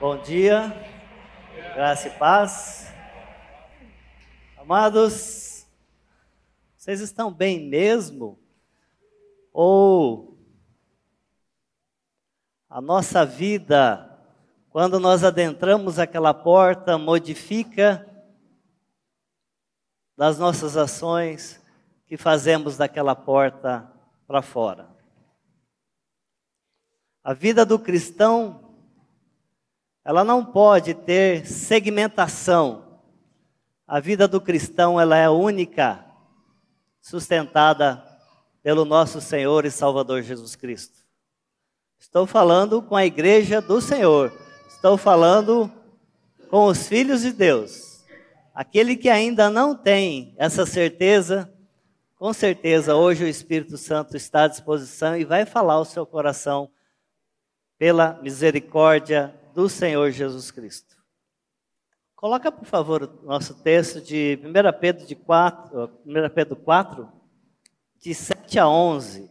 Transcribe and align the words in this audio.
Bom 0.00 0.16
dia, 0.16 0.72
graça 1.74 2.08
e 2.08 2.10
paz. 2.12 2.90
Amados, 4.56 5.66
vocês 6.74 7.02
estão 7.02 7.30
bem 7.30 7.68
mesmo? 7.68 8.38
Ou 9.52 10.38
a 12.66 12.80
nossa 12.80 13.26
vida, 13.26 14.18
quando 14.70 14.98
nós 14.98 15.22
adentramos 15.22 15.98
aquela 15.98 16.32
porta, 16.32 16.96
modifica 16.96 18.08
das 20.16 20.38
nossas 20.38 20.78
ações 20.78 21.62
que 22.06 22.16
fazemos 22.16 22.78
daquela 22.78 23.14
porta 23.14 23.92
para 24.26 24.40
fora? 24.40 24.88
A 27.22 27.34
vida 27.34 27.66
do 27.66 27.78
cristão 27.78 28.69
ela 30.04 30.24
não 30.24 30.44
pode 30.44 30.94
ter 30.94 31.46
segmentação. 31.46 33.00
A 33.86 34.00
vida 34.00 34.26
do 34.26 34.40
cristão 34.40 35.00
ela 35.00 35.16
é 35.16 35.28
única, 35.28 36.04
sustentada 37.00 38.02
pelo 38.62 38.84
nosso 38.84 39.20
Senhor 39.20 39.64
e 39.64 39.70
Salvador 39.70 40.22
Jesus 40.22 40.56
Cristo. 40.56 40.98
Estou 41.98 42.26
falando 42.26 42.80
com 42.80 42.96
a 42.96 43.04
igreja 43.04 43.60
do 43.60 43.80
Senhor. 43.80 44.32
Estou 44.68 44.96
falando 44.96 45.70
com 46.48 46.66
os 46.66 46.88
filhos 46.88 47.22
de 47.22 47.32
Deus. 47.32 48.04
Aquele 48.54 48.96
que 48.96 49.08
ainda 49.08 49.50
não 49.50 49.76
tem 49.76 50.34
essa 50.38 50.64
certeza, 50.64 51.52
com 52.16 52.32
certeza 52.32 52.96
hoje 52.96 53.24
o 53.24 53.28
Espírito 53.28 53.76
Santo 53.76 54.16
está 54.16 54.44
à 54.44 54.48
disposição 54.48 55.16
e 55.16 55.24
vai 55.24 55.44
falar 55.44 55.74
ao 55.74 55.84
seu 55.84 56.06
coração 56.06 56.70
pela 57.78 58.18
misericórdia 58.22 59.34
do 59.54 59.68
Senhor 59.68 60.10
Jesus 60.10 60.50
Cristo. 60.50 60.96
Coloca, 62.14 62.52
por 62.52 62.66
favor, 62.66 63.02
o 63.22 63.26
nosso 63.26 63.54
texto 63.62 64.00
de 64.00 64.38
1 64.44 64.78
Pedro, 64.78 65.06
de 65.06 65.14
4, 65.14 65.90
1 66.04 66.28
Pedro 66.34 66.56
4, 66.56 67.10
de 67.98 68.14
7 68.14 68.58
a 68.58 68.68
11. 68.68 69.30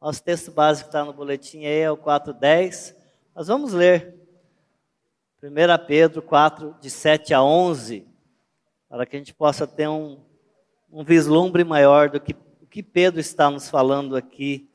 Nosso 0.00 0.22
texto 0.22 0.52
básico 0.52 0.88
está 0.88 1.04
no 1.04 1.12
boletim 1.12 1.64
aí, 1.64 1.80
é 1.80 1.90
o 1.90 1.96
4.10. 1.96 2.94
Nós 3.34 3.48
vamos 3.48 3.72
ler 3.72 4.14
1 5.42 5.86
Pedro 5.86 6.22
4, 6.22 6.76
de 6.80 6.88
7 6.88 7.34
a 7.34 7.42
11, 7.42 8.06
para 8.88 9.04
que 9.04 9.16
a 9.16 9.18
gente 9.18 9.34
possa 9.34 9.66
ter 9.66 9.88
um, 9.88 10.20
um 10.92 11.02
vislumbre 11.02 11.64
maior 11.64 12.08
do 12.08 12.20
que, 12.20 12.36
o 12.60 12.66
que 12.66 12.84
Pedro 12.84 13.18
está 13.18 13.50
nos 13.50 13.68
falando 13.68 14.14
aqui 14.14 14.70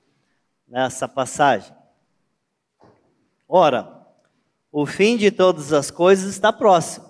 nessa 0.68 1.08
passagem. 1.08 1.74
Ora, 3.48 3.95
o 4.78 4.86
fim 4.86 5.16
de 5.16 5.32
todas 5.32 5.72
as 5.72 5.90
coisas 5.90 6.30
está 6.30 6.52
próximo. 6.52 7.06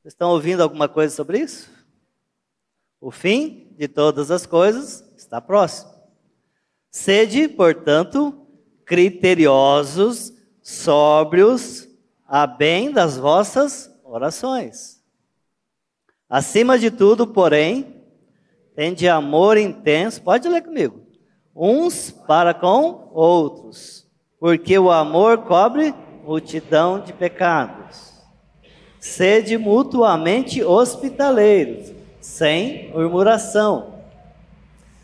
Vocês 0.00 0.14
estão 0.14 0.30
ouvindo 0.30 0.62
alguma 0.62 0.88
coisa 0.88 1.14
sobre 1.14 1.40
isso? 1.40 1.68
O 2.98 3.10
fim 3.10 3.74
de 3.76 3.86
todas 3.86 4.30
as 4.30 4.46
coisas 4.46 5.04
está 5.14 5.42
próximo. 5.42 5.92
Sede, 6.90 7.48
portanto, 7.48 8.46
criteriosos, 8.86 10.32
sóbrios, 10.62 11.86
a 12.26 12.46
bem 12.46 12.92
das 12.92 13.18
vossas 13.18 13.94
orações. 14.02 15.04
Acima 16.30 16.78
de 16.78 16.90
tudo, 16.90 17.26
porém, 17.26 18.02
tende 18.74 19.06
amor 19.06 19.58
intenso, 19.58 20.22
pode 20.22 20.48
ler 20.48 20.62
comigo, 20.62 21.06
uns 21.54 22.10
para 22.10 22.54
com 22.54 23.10
outros, 23.12 24.08
porque 24.40 24.78
o 24.78 24.90
amor 24.90 25.44
cobre 25.44 25.94
multidão 26.28 27.00
de 27.00 27.14
pecados. 27.14 28.12
Sede 29.00 29.56
mutuamente 29.56 30.62
hospitaleiros, 30.62 31.90
sem 32.20 32.90
murmuração. 32.90 33.94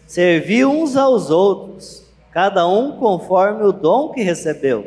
Servi 0.07 0.67
uns 0.67 0.99
aos 0.99 1.31
outros, 1.31 2.05
cada 2.31 2.69
um 2.69 2.99
conforme 2.99 3.65
o 3.65 3.73
dom 3.73 4.11
que 4.11 4.23
recebeu, 4.23 4.85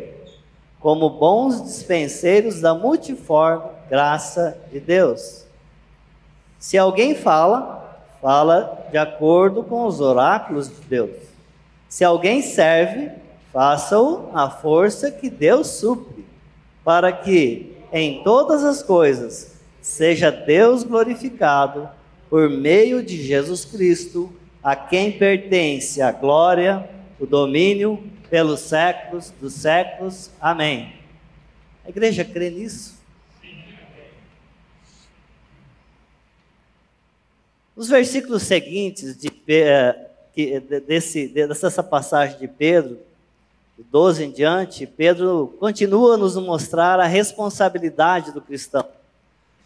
como 0.79 1.09
bons 1.09 1.63
dispenseiros 1.63 2.61
da 2.61 2.75
multiforme 2.75 3.71
graça 3.89 4.59
de 4.71 4.79
Deus. 4.79 5.43
Se 6.59 6.77
alguém 6.77 7.15
fala, 7.15 7.99
fala 8.21 8.85
de 8.91 8.97
acordo 8.99 9.63
com 9.63 9.85
os 9.87 9.99
oráculos 9.99 10.69
de 10.69 10.81
Deus. 10.81 11.17
Se 11.89 12.03
alguém 12.03 12.43
serve, 12.43 13.09
faça-o 13.51 14.31
na 14.31 14.51
força 14.51 15.09
que 15.09 15.31
Deus 15.31 15.67
supre 15.67 16.16
para 16.87 17.11
que 17.11 17.75
em 17.91 18.23
todas 18.23 18.63
as 18.63 18.81
coisas 18.81 19.57
seja 19.81 20.31
Deus 20.31 20.85
glorificado 20.85 21.89
por 22.29 22.49
meio 22.49 23.03
de 23.03 23.21
Jesus 23.21 23.65
Cristo, 23.65 24.31
a 24.63 24.73
quem 24.73 25.11
pertence 25.11 26.01
a 26.01 26.13
glória, 26.13 26.89
o 27.19 27.25
domínio 27.25 28.01
pelos 28.29 28.61
séculos 28.61 29.31
dos 29.31 29.51
séculos. 29.55 30.31
Amém. 30.39 30.93
A 31.83 31.89
igreja 31.89 32.23
crê 32.23 32.49
nisso? 32.49 32.97
Os 37.75 37.89
versículos 37.89 38.43
seguintes 38.43 39.17
de, 39.17 39.29
de, 40.33 40.79
desse, 40.87 41.27
dessa 41.27 41.83
passagem 41.83 42.39
de 42.39 42.47
Pedro 42.47 43.06
12 43.83 44.23
em 44.23 44.31
diante, 44.31 44.87
Pedro 44.87 45.55
continua 45.59 46.15
a 46.15 46.17
nos 46.17 46.35
mostrar 46.35 46.99
a 46.99 47.05
responsabilidade 47.05 48.31
do 48.31 48.41
cristão. 48.41 48.87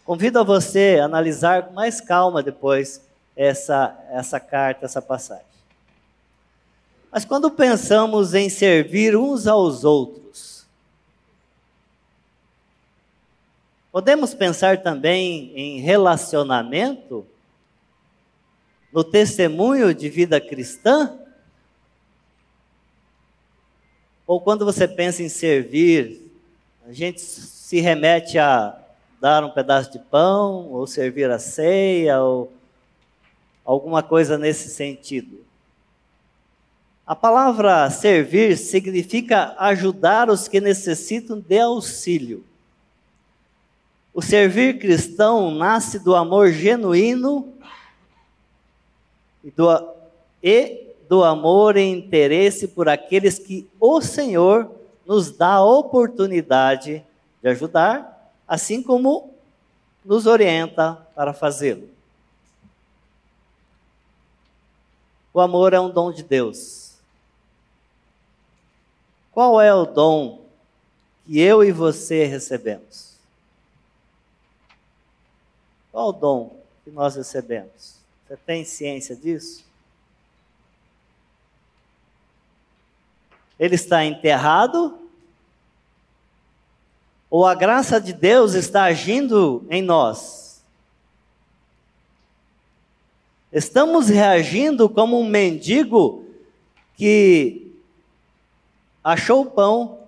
Convido 0.04 0.38
a 0.38 0.42
você 0.42 0.98
a 1.00 1.04
analisar 1.04 1.68
com 1.68 1.74
mais 1.74 2.00
calma 2.00 2.42
depois 2.42 3.00
essa, 3.34 3.96
essa 4.10 4.38
carta, 4.38 4.84
essa 4.84 5.00
passagem. 5.00 5.46
Mas 7.10 7.24
quando 7.24 7.50
pensamos 7.50 8.34
em 8.34 8.48
servir 8.48 9.16
uns 9.16 9.46
aos 9.46 9.84
outros, 9.84 10.66
podemos 13.90 14.34
pensar 14.34 14.82
também 14.82 15.52
em 15.54 15.80
relacionamento, 15.80 17.26
no 18.92 19.02
testemunho 19.02 19.94
de 19.94 20.08
vida 20.10 20.40
cristã? 20.40 21.18
Ou 24.26 24.40
quando 24.40 24.64
você 24.64 24.86
pensa 24.86 25.22
em 25.22 25.28
servir, 25.28 26.30
a 26.86 26.92
gente 26.92 27.20
se 27.20 27.80
remete 27.80 28.38
a 28.38 28.78
dar 29.20 29.44
um 29.44 29.50
pedaço 29.50 29.92
de 29.92 29.98
pão, 29.98 30.68
ou 30.70 30.86
servir 30.86 31.30
a 31.30 31.38
ceia, 31.38 32.20
ou 32.20 32.52
alguma 33.64 34.02
coisa 34.02 34.36
nesse 34.36 34.68
sentido. 34.68 35.44
A 37.06 37.14
palavra 37.14 37.90
servir 37.90 38.56
significa 38.56 39.54
ajudar 39.58 40.30
os 40.30 40.48
que 40.48 40.60
necessitam 40.60 41.38
de 41.40 41.58
auxílio. 41.58 42.44
O 44.14 44.20
servir 44.20 44.78
cristão 44.78 45.50
nasce 45.50 45.98
do 45.98 46.14
amor 46.14 46.52
genuíno 46.52 47.52
e 49.42 49.50
do, 49.50 49.94
e 50.42 50.81
do 51.12 51.22
amor 51.22 51.76
e 51.76 51.82
interesse 51.82 52.66
por 52.66 52.88
aqueles 52.88 53.38
que 53.38 53.68
o 53.78 54.00
Senhor 54.00 54.74
nos 55.04 55.30
dá 55.30 55.56
a 55.56 55.62
oportunidade 55.62 57.04
de 57.42 57.48
ajudar, 57.50 58.32
assim 58.48 58.82
como 58.82 59.34
nos 60.02 60.24
orienta 60.24 60.94
para 61.14 61.34
fazê-lo. 61.34 61.86
O 65.34 65.40
amor 65.40 65.74
é 65.74 65.80
um 65.80 65.90
dom 65.90 66.10
de 66.10 66.22
Deus. 66.22 66.94
Qual 69.32 69.60
é 69.60 69.74
o 69.74 69.84
dom 69.84 70.40
que 71.26 71.38
eu 71.38 71.62
e 71.62 71.70
você 71.70 72.24
recebemos? 72.24 73.16
Qual 75.90 76.08
o 76.08 76.12
dom 76.12 76.56
que 76.82 76.90
nós 76.90 77.16
recebemos? 77.16 77.96
Você 78.26 78.36
tem 78.46 78.64
ciência 78.64 79.14
disso? 79.14 79.71
Ele 83.58 83.74
está 83.74 84.04
enterrado? 84.04 84.98
Ou 87.30 87.46
a 87.46 87.54
graça 87.54 88.00
de 88.00 88.12
Deus 88.12 88.54
está 88.54 88.84
agindo 88.84 89.64
em 89.70 89.80
nós? 89.80 90.62
Estamos 93.52 94.08
reagindo 94.08 94.88
como 94.88 95.20
um 95.20 95.26
mendigo 95.26 96.24
que 96.96 97.70
achou 99.04 99.42
o 99.42 99.50
pão, 99.50 99.98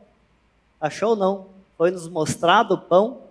achou 0.80 1.14
não, 1.14 1.46
foi 1.76 1.90
nos 1.90 2.08
mostrado 2.08 2.74
o 2.74 2.78
pão, 2.78 3.22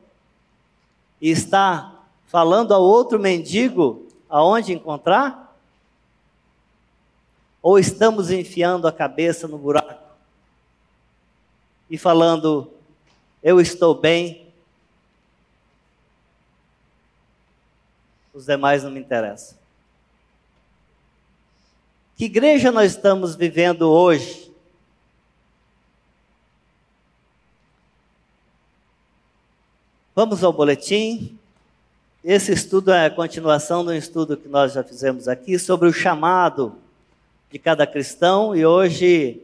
e 1.22 1.30
está 1.30 2.04
falando 2.28 2.74
ao 2.74 2.82
outro 2.84 3.20
mendigo 3.20 4.06
aonde 4.30 4.74
encontrar? 4.74 5.56
Ou 7.62 7.80
estamos 7.80 8.30
enfiando 8.30 8.88
a 8.88 8.92
cabeça 8.92 9.48
no 9.48 9.58
buraco? 9.58 9.83
E 11.94 11.98
falando: 11.98 12.74
eu 13.44 13.62
estou 13.62 13.94
bem, 13.94 14.52
os 18.34 18.48
demais 18.48 18.84
não 18.84 18.90
me 18.90 19.00
interessam. 19.00 19.56
Que 22.18 22.26
igreja 22.26 22.72
nós 22.72 22.94
estamos 22.94 23.36
vivendo 23.36 23.92
hoje? 23.92 24.52
Vamos 30.16 30.44
ao 30.44 30.52
boletim. 30.52 31.38
Esse 32.24 32.54
estudo 32.54 32.92
é 32.92 33.06
a 33.06 33.12
continuação 33.12 33.86
do 33.86 33.94
estudo 33.94 34.36
que 34.36 34.48
nós 34.48 34.74
já 34.74 34.84
fizemos 34.84 35.28
aqui 35.28 35.60
sobre 35.60 35.88
o 35.88 35.94
chamado 35.94 36.76
de 37.52 37.60
cada 37.60 37.86
cristão 37.86 38.56
e 38.56 38.66
hoje 38.66 39.44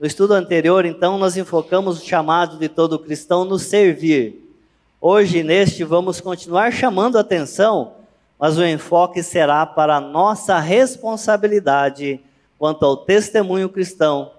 no 0.00 0.06
estudo 0.06 0.32
anterior, 0.32 0.86
então, 0.86 1.18
nós 1.18 1.36
enfocamos 1.36 2.00
o 2.00 2.06
chamado 2.06 2.56
de 2.56 2.70
todo 2.70 2.98
cristão 2.98 3.44
no 3.44 3.58
servir. 3.58 4.50
Hoje, 4.98 5.42
neste, 5.42 5.84
vamos 5.84 6.22
continuar 6.22 6.72
chamando 6.72 7.18
a 7.18 7.20
atenção, 7.20 7.92
mas 8.38 8.56
o 8.56 8.64
enfoque 8.64 9.22
será 9.22 9.66
para 9.66 9.96
a 9.96 10.00
nossa 10.00 10.58
responsabilidade 10.58 12.18
quanto 12.58 12.82
ao 12.86 12.96
testemunho 12.96 13.68
cristão, 13.68 14.30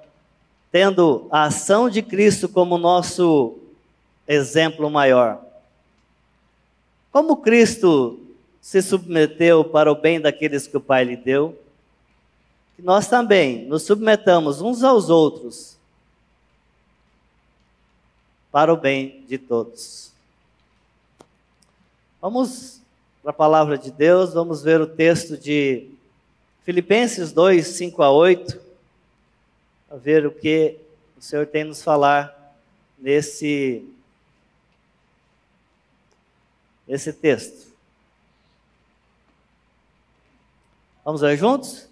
tendo 0.71 1.27
a 1.29 1.43
ação 1.43 1.91
de 1.91 2.01
Cristo 2.01 2.49
como 2.49 2.79
nosso 2.79 3.59
exemplo 4.27 4.89
maior. 4.89 5.41
Como 7.11 7.37
Cristo 7.37 8.19
se 8.59 8.81
submeteu 8.81 9.63
para 9.63 9.91
o 9.91 9.95
bem 9.95 10.19
daqueles 10.19 10.65
que 10.65 10.77
o 10.77 10.81
Pai 10.81 11.03
lhe 11.03 11.15
deu, 11.15 11.55
que 12.81 12.85
nós 12.85 13.07
também 13.07 13.65
nos 13.67 13.83
submetamos 13.83 14.59
uns 14.59 14.83
aos 14.83 15.09
outros 15.09 15.77
para 18.51 18.73
o 18.73 18.77
bem 18.77 19.23
de 19.27 19.37
todos. 19.37 20.11
Vamos 22.19 22.81
para 23.21 23.29
a 23.29 23.33
palavra 23.33 23.77
de 23.77 23.91
Deus, 23.91 24.33
vamos 24.33 24.63
ver 24.63 24.81
o 24.81 24.87
texto 24.87 25.37
de 25.37 25.91
Filipenses 26.63 27.31
2, 27.31 27.65
5 27.67 28.01
a 28.01 28.11
8, 28.11 28.59
a 29.91 29.95
ver 29.95 30.25
o 30.25 30.31
que 30.31 30.77
o 31.17 31.21
Senhor 31.21 31.45
tem 31.45 31.63
nos 31.63 31.83
falar 31.83 32.35
nesse, 32.97 33.87
nesse 36.87 37.13
texto. 37.13 37.71
Vamos 41.05 41.21
ver 41.21 41.37
juntos? 41.37 41.90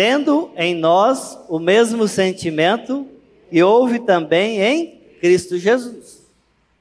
Tendo 0.00 0.50
em 0.56 0.74
nós 0.74 1.38
o 1.46 1.58
mesmo 1.58 2.08
sentimento 2.08 3.06
que 3.50 3.62
houve 3.62 3.98
também 3.98 4.58
em 4.58 4.98
Cristo 5.20 5.58
Jesus. 5.58 6.22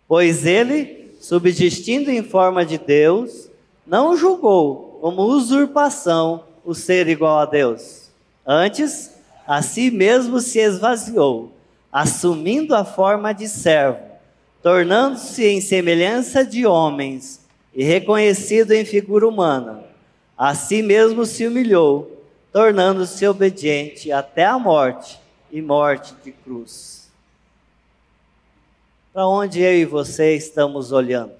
Pois 0.07 0.45
ele, 0.45 1.13
subsistindo 1.19 2.09
em 2.09 2.23
forma 2.23 2.65
de 2.65 2.77
Deus, 2.77 3.49
não 3.85 4.15
julgou 4.15 4.99
como 5.01 5.23
usurpação 5.23 6.45
o 6.63 6.73
ser 6.73 7.09
igual 7.09 7.39
a 7.39 7.45
Deus. 7.45 8.09
Antes, 8.47 9.11
a 9.45 9.61
si 9.61 9.91
mesmo 9.91 10.39
se 10.39 10.59
esvaziou, 10.59 11.51
assumindo 11.91 12.73
a 12.73 12.85
forma 12.85 13.33
de 13.33 13.49
servo, 13.49 13.99
tornando-se 14.63 15.45
em 15.45 15.59
semelhança 15.59 16.45
de 16.45 16.65
homens 16.65 17.41
e 17.75 17.83
reconhecido 17.83 18.71
em 18.71 18.85
figura 18.85 19.27
humana 19.27 19.83
a 20.37 20.55
si 20.55 20.81
mesmo 20.81 21.25
se 21.25 21.45
humilhou, 21.45 22.18
tornando-se 22.51 23.27
obediente 23.27 24.11
até 24.11 24.45
a 24.45 24.57
morte 24.57 25.19
e 25.51 25.61
morte 25.61 26.13
de 26.23 26.31
cruz. 26.31 27.09
Para 29.13 29.27
onde 29.27 29.61
eu 29.61 29.73
e 29.73 29.85
você 29.85 30.35
estamos 30.35 30.91
olhando? 30.91 31.33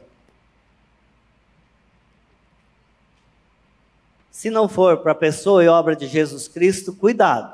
Se 4.31 4.50
não 4.50 4.69
for 4.69 4.97
para 4.97 5.11
a 5.11 5.15
pessoa 5.15 5.63
e 5.63 5.67
obra 5.67 5.95
de 5.95 6.07
Jesus 6.07 6.47
Cristo, 6.47 6.94
cuidado, 6.94 7.53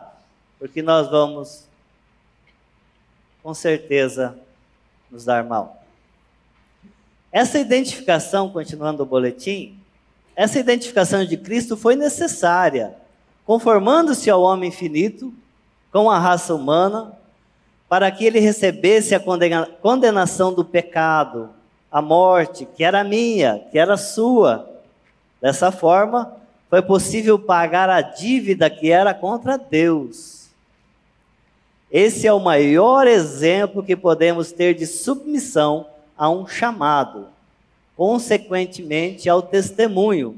porque 0.60 0.82
nós 0.82 1.10
vamos, 1.10 1.64
com 3.42 3.54
certeza, 3.54 4.38
nos 5.10 5.26
dar 5.26 5.44
mal. 5.44 5.84
Essa 7.32 7.60
identificação, 7.60 8.50
continuando 8.50 9.04
o 9.04 9.06
boletim, 9.06 9.80
essa 10.36 10.60
identificação 10.60 11.26
de 11.26 11.38
Cristo 11.38 11.76
foi 11.76 11.96
necessária, 11.96 12.96
conformando-se 13.46 14.30
ao 14.30 14.42
homem 14.42 14.72
finito, 14.72 15.34
com 15.92 16.10
a 16.10 16.20
raça 16.20 16.54
humana, 16.54 17.14
para 17.88 18.10
que 18.12 18.26
ele 18.26 18.40
recebesse 18.40 19.16
a 19.16 19.22
condenação 19.82 20.54
do 20.54 20.66
pecado, 20.66 21.50
a 21.92 22.02
morte, 22.02 22.66
que 22.66 22.84
era 22.84 23.04
minha, 23.04 23.60
que 23.72 23.78
era 23.78 23.96
sua. 23.96 24.70
Dessa 25.42 25.72
forma, 25.72 26.36
foi 26.70 26.82
possível 26.82 27.38
pagar 27.38 27.90
a 27.90 28.02
dívida 28.02 28.70
que 28.70 28.92
era 28.92 29.14
contra 29.14 29.58
Deus. 29.58 30.50
Esse 31.92 32.28
é 32.28 32.34
o 32.34 32.40
maior 32.40 33.08
exemplo 33.08 33.84
que 33.84 33.96
podemos 33.96 34.52
ter 34.52 34.74
de 34.74 34.86
submissão 34.86 35.86
a 36.18 36.30
um 36.30 36.48
chamado 36.48 37.28
consequentemente 37.96 39.30
ao 39.30 39.42
testemunho. 39.42 40.38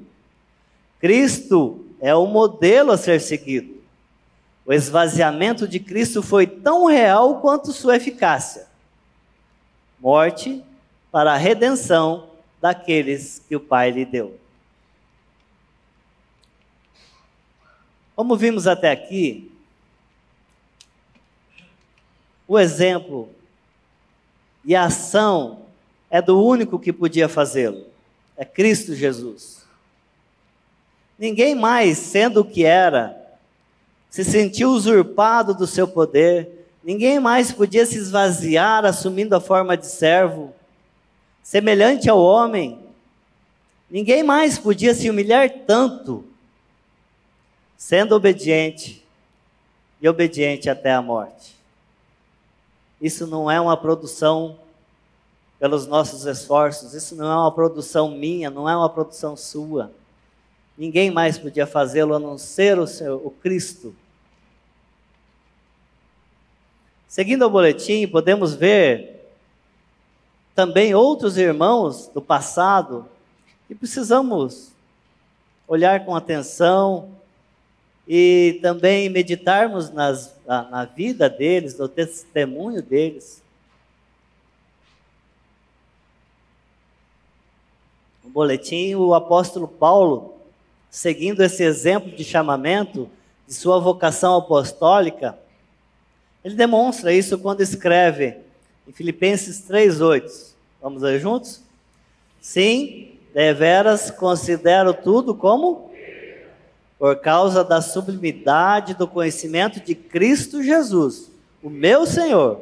Cristo 0.99 1.86
é 1.99 2.13
o 2.13 2.25
modelo 2.25 2.91
a 2.91 2.97
ser 2.97 3.19
seguido. 3.19 3.77
O 4.65 4.73
esvaziamento 4.73 5.67
de 5.67 5.79
Cristo 5.79 6.21
foi 6.21 6.45
tão 6.45 6.85
real 6.85 7.39
quanto 7.39 7.71
sua 7.71 7.95
eficácia. 7.95 8.67
Morte 9.99 10.63
para 11.11 11.33
a 11.33 11.37
redenção 11.37 12.29
daqueles 12.61 13.41
que 13.47 13.55
o 13.55 13.59
Pai 13.59 13.91
lhe 13.91 14.05
deu. 14.05 14.37
Como 18.15 18.35
vimos 18.35 18.67
até 18.67 18.91
aqui, 18.91 19.51
o 22.47 22.57
exemplo 22.57 23.29
e 24.65 24.75
a 24.75 24.85
ação 24.85 25.65
é 26.09 26.21
do 26.21 26.43
único 26.43 26.79
que 26.79 26.91
podia 26.91 27.29
fazê-lo. 27.29 27.85
É 28.35 28.43
Cristo 28.43 28.93
Jesus. 28.93 29.56
Ninguém 31.17 31.55
mais, 31.55 31.97
sendo 31.97 32.41
o 32.41 32.45
que 32.45 32.63
era, 32.63 33.17
se 34.09 34.23
sentiu 34.23 34.69
usurpado 34.69 35.53
do 35.53 35.65
seu 35.65 35.87
poder, 35.87 36.67
ninguém 36.83 37.19
mais 37.19 37.51
podia 37.51 37.85
se 37.85 37.97
esvaziar 37.97 38.85
assumindo 38.85 39.35
a 39.35 39.41
forma 39.41 39.75
de 39.75 39.87
servo, 39.87 40.53
semelhante 41.41 42.09
ao 42.09 42.19
homem. 42.19 42.79
Ninguém 43.89 44.21
mais 44.21 44.59
podia 44.59 44.93
se 44.93 45.09
humilhar 45.09 45.49
tanto, 45.65 46.23
sendo 47.77 48.15
obediente 48.15 49.03
e 50.01 50.07
obediente 50.07 50.69
até 50.69 50.93
a 50.93 51.01
morte. 51.01 51.55
Isso 53.01 53.27
não 53.27 53.49
é 53.49 53.59
uma 53.59 53.77
produção 53.77 54.57
pelos 55.59 55.85
nossos 55.87 56.25
esforços. 56.25 56.93
Isso 56.93 57.15
não 57.15 57.31
é 57.31 57.35
uma 57.35 57.51
produção 57.51 58.11
minha, 58.11 58.49
não 58.49 58.67
é 58.67 58.75
uma 58.75 58.89
produção 58.89 59.35
sua. 59.35 59.91
Ninguém 60.77 61.09
mais 61.09 61.37
podia 61.37 61.65
fazê-lo 61.65 62.13
a 62.13 62.19
não 62.19 62.37
ser 62.37 62.77
o, 62.77 62.85
seu, 62.85 63.15
o 63.15 63.31
Cristo. 63.31 63.95
Seguindo 67.07 67.45
o 67.45 67.49
boletim, 67.49 68.07
podemos 68.07 68.53
ver 68.53 69.25
também 70.53 70.93
outros 70.93 71.37
irmãos 71.37 72.07
do 72.13 72.21
passado 72.21 73.07
que 73.67 73.73
precisamos 73.73 74.71
olhar 75.67 76.05
com 76.05 76.15
atenção 76.15 77.09
e 78.07 78.59
também 78.61 79.09
meditarmos 79.09 79.89
nas, 79.89 80.35
na, 80.45 80.63
na 80.69 80.85
vida 80.85 81.29
deles, 81.29 81.77
no 81.77 81.89
testemunho 81.89 82.81
deles. 82.81 83.41
no 88.27 88.33
boletim, 88.33 88.93
o 88.95 89.13
apóstolo 89.13 89.67
Paulo, 89.67 90.36
seguindo 90.89 91.43
esse 91.43 91.63
exemplo 91.63 92.11
de 92.11 92.23
chamamento, 92.23 93.09
de 93.47 93.53
sua 93.53 93.79
vocação 93.79 94.35
apostólica, 94.35 95.37
ele 96.43 96.55
demonstra 96.55 97.13
isso 97.13 97.37
quando 97.37 97.61
escreve 97.61 98.37
em 98.87 98.91
Filipenses 98.91 99.65
3,8. 99.67 100.53
Vamos 100.81 101.01
ler 101.01 101.19
juntos? 101.19 101.61
Sim, 102.39 103.17
deveras 103.33 104.09
considero 104.09 104.93
tudo 104.93 105.35
como 105.35 105.91
por 106.97 107.17
causa 107.17 107.63
da 107.63 107.81
sublimidade 107.81 108.93
do 108.93 109.07
conhecimento 109.07 109.79
de 109.79 109.93
Cristo 109.93 110.63
Jesus, 110.63 111.29
o 111.61 111.69
meu 111.69 112.05
Senhor, 112.05 112.59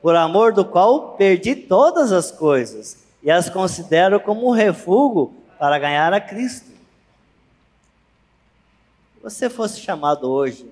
por 0.00 0.14
amor 0.14 0.52
do 0.52 0.64
qual 0.64 1.12
perdi 1.12 1.54
todas 1.54 2.12
as 2.12 2.30
coisas 2.30 3.04
e 3.22 3.30
as 3.30 3.50
considero 3.50 4.20
como 4.20 4.48
um 4.48 4.52
refúgio 4.52 5.34
para 5.58 5.78
ganhar 5.78 6.12
a 6.12 6.20
Cristo. 6.20 6.75
Você 9.26 9.50
fosse 9.50 9.80
chamado 9.80 10.30
hoje 10.30 10.70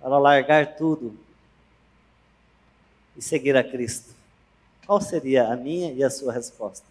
para 0.00 0.16
largar 0.16 0.76
tudo, 0.76 1.18
e 3.16 3.20
seguir 3.20 3.56
a 3.56 3.64
Cristo? 3.64 4.14
Qual 4.86 5.00
seria 5.00 5.48
a 5.48 5.56
minha 5.56 5.90
e 5.92 6.04
a 6.04 6.08
sua 6.08 6.32
resposta? 6.32 6.86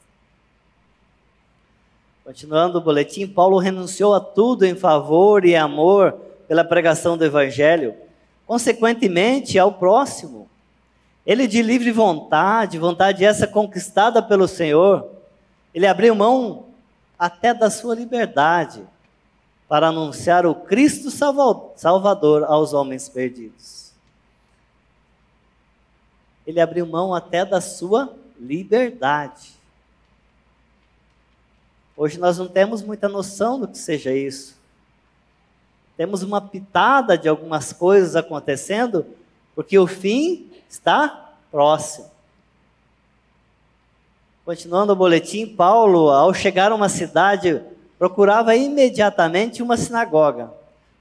Continuando 2.25 2.79
o 2.79 2.81
boletim, 2.81 3.25
Paulo 3.25 3.57
renunciou 3.59 4.13
a 4.13 4.19
tudo 4.19 4.65
em 4.65 4.75
favor 4.75 5.45
e 5.45 5.55
amor 5.55 6.11
pela 6.49 6.65
pregação 6.65 7.17
do 7.17 7.23
Evangelho, 7.23 7.95
consequentemente 8.45 9.57
ao 9.57 9.71
próximo. 9.71 10.49
Ele, 11.25 11.47
de 11.47 11.61
livre 11.61 11.93
vontade, 11.93 12.77
vontade 12.77 13.23
essa 13.23 13.47
conquistada 13.47 14.21
pelo 14.21 14.49
Senhor, 14.49 15.09
ele 15.73 15.87
abriu 15.87 16.13
mão 16.13 16.65
até 17.17 17.53
da 17.53 17.69
sua 17.69 17.95
liberdade 17.95 18.85
para 19.67 19.87
anunciar 19.87 20.45
o 20.45 20.53
Cristo 20.53 21.09
Salvador 21.11 22.43
aos 22.43 22.73
homens 22.73 23.09
perdidos. 23.09 23.91
Ele 26.45 26.61
abriu 26.61 26.85
mão 26.85 27.13
até 27.13 27.43
da 27.43 27.59
sua 27.59 28.13
liberdade. 28.39 29.53
Hoje 31.97 32.19
nós 32.19 32.37
não 32.37 32.47
temos 32.47 32.83
muita 32.83 33.09
noção 33.09 33.59
do 33.59 33.67
que 33.67 33.77
seja 33.77 34.13
isso. 34.13 34.55
Temos 35.97 36.21
uma 36.21 36.41
pitada 36.41 37.17
de 37.17 37.27
algumas 37.27 37.71
coisas 37.71 38.15
acontecendo, 38.15 39.05
porque 39.55 39.79
o 39.79 39.87
fim 39.87 40.51
está 40.69 41.33
próximo. 41.49 42.11
Continuando 44.43 44.93
o 44.93 44.95
boletim, 44.95 45.47
Paulo, 45.47 46.09
ao 46.09 46.33
chegar 46.33 46.71
a 46.71 46.75
uma 46.75 46.89
cidade, 46.89 47.63
procurava 47.97 48.55
imediatamente 48.55 49.63
uma 49.63 49.77
sinagoga, 49.77 50.51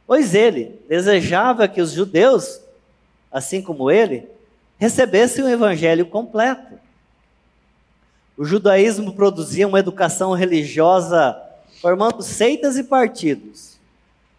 pois 0.07 0.35
ele 0.35 0.81
desejava 0.89 1.67
que 1.67 1.81
os 1.81 1.93
judeus, 1.93 2.61
assim 3.31 3.61
como 3.61 3.91
ele, 3.91 4.29
recebessem 4.79 5.45
o 5.45 5.49
evangelho 5.49 6.07
completo. 6.07 6.79
O 8.37 8.45
judaísmo 8.45 9.15
produzia 9.15 9.67
uma 9.67 9.79
educação 9.79 10.33
religiosa 10.33 11.41
formando 11.81 12.23
seitas 12.23 12.77
e 12.77 12.85
partidos, 12.85 13.79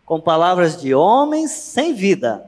com 0.05 0.19
palavras 0.19 0.79
de 0.79 0.93
homens 0.93 1.51
sem 1.51 1.93
vida. 1.93 2.45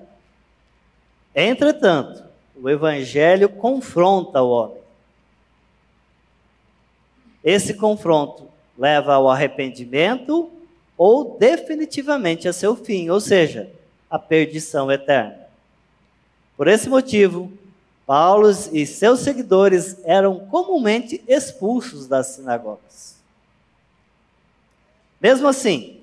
Entretanto, 1.35 2.23
o 2.55 2.69
evangelho 2.69 3.47
confronta 3.47 4.41
o 4.41 4.49
homem. 4.49 4.81
Esse 7.43 7.75
confronto 7.75 8.47
leva 8.77 9.13
ao 9.13 9.29
arrependimento 9.29 10.51
ou 10.97 11.37
definitivamente 11.37 12.47
a 12.47 12.53
seu 12.53 12.75
fim, 12.75 13.09
ou 13.09 13.19
seja, 13.19 13.69
a 14.09 14.17
perdição 14.17 14.91
eterna. 14.91 15.47
Por 16.55 16.67
esse 16.67 16.89
motivo, 16.89 17.51
Paulo 18.05 18.49
e 18.71 18.85
seus 18.85 19.19
seguidores 19.19 19.97
eram 20.05 20.39
comumente 20.47 21.21
expulsos 21.27 22.07
das 22.07 22.27
sinagogas. 22.27 23.17
Mesmo 25.21 25.47
assim, 25.47 25.99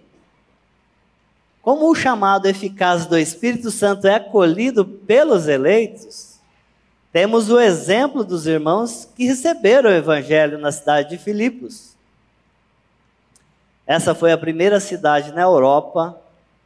como 1.62 1.90
o 1.90 1.94
chamado 1.94 2.46
eficaz 2.46 3.06
do 3.06 3.16
Espírito 3.16 3.70
Santo 3.70 4.06
é 4.06 4.16
acolhido 4.16 4.84
pelos 4.84 5.48
eleitos, 5.48 6.34
temos 7.10 7.48
o 7.48 7.58
exemplo 7.58 8.22
dos 8.22 8.46
irmãos 8.46 9.08
que 9.16 9.24
receberam 9.24 9.88
o 9.88 9.94
Evangelho 9.94 10.58
na 10.58 10.70
cidade 10.70 11.10
de 11.10 11.16
Filipos. 11.16 11.93
Essa 13.86 14.14
foi 14.14 14.32
a 14.32 14.38
primeira 14.38 14.80
cidade 14.80 15.32
na 15.32 15.42
Europa 15.42 16.18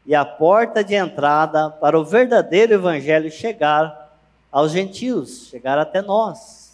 e 0.07 0.15
a 0.15 0.25
porta 0.25 0.85
de 0.85 0.95
entrada 0.95 1.69
para 1.69 1.99
o 1.99 2.05
verdadeiro 2.05 2.75
Evangelho 2.75 3.31
chegar 3.31 4.17
aos 4.51 4.73
gentios, 4.73 5.49
chegar 5.49 5.79
até 5.79 6.01
nós. 6.01 6.69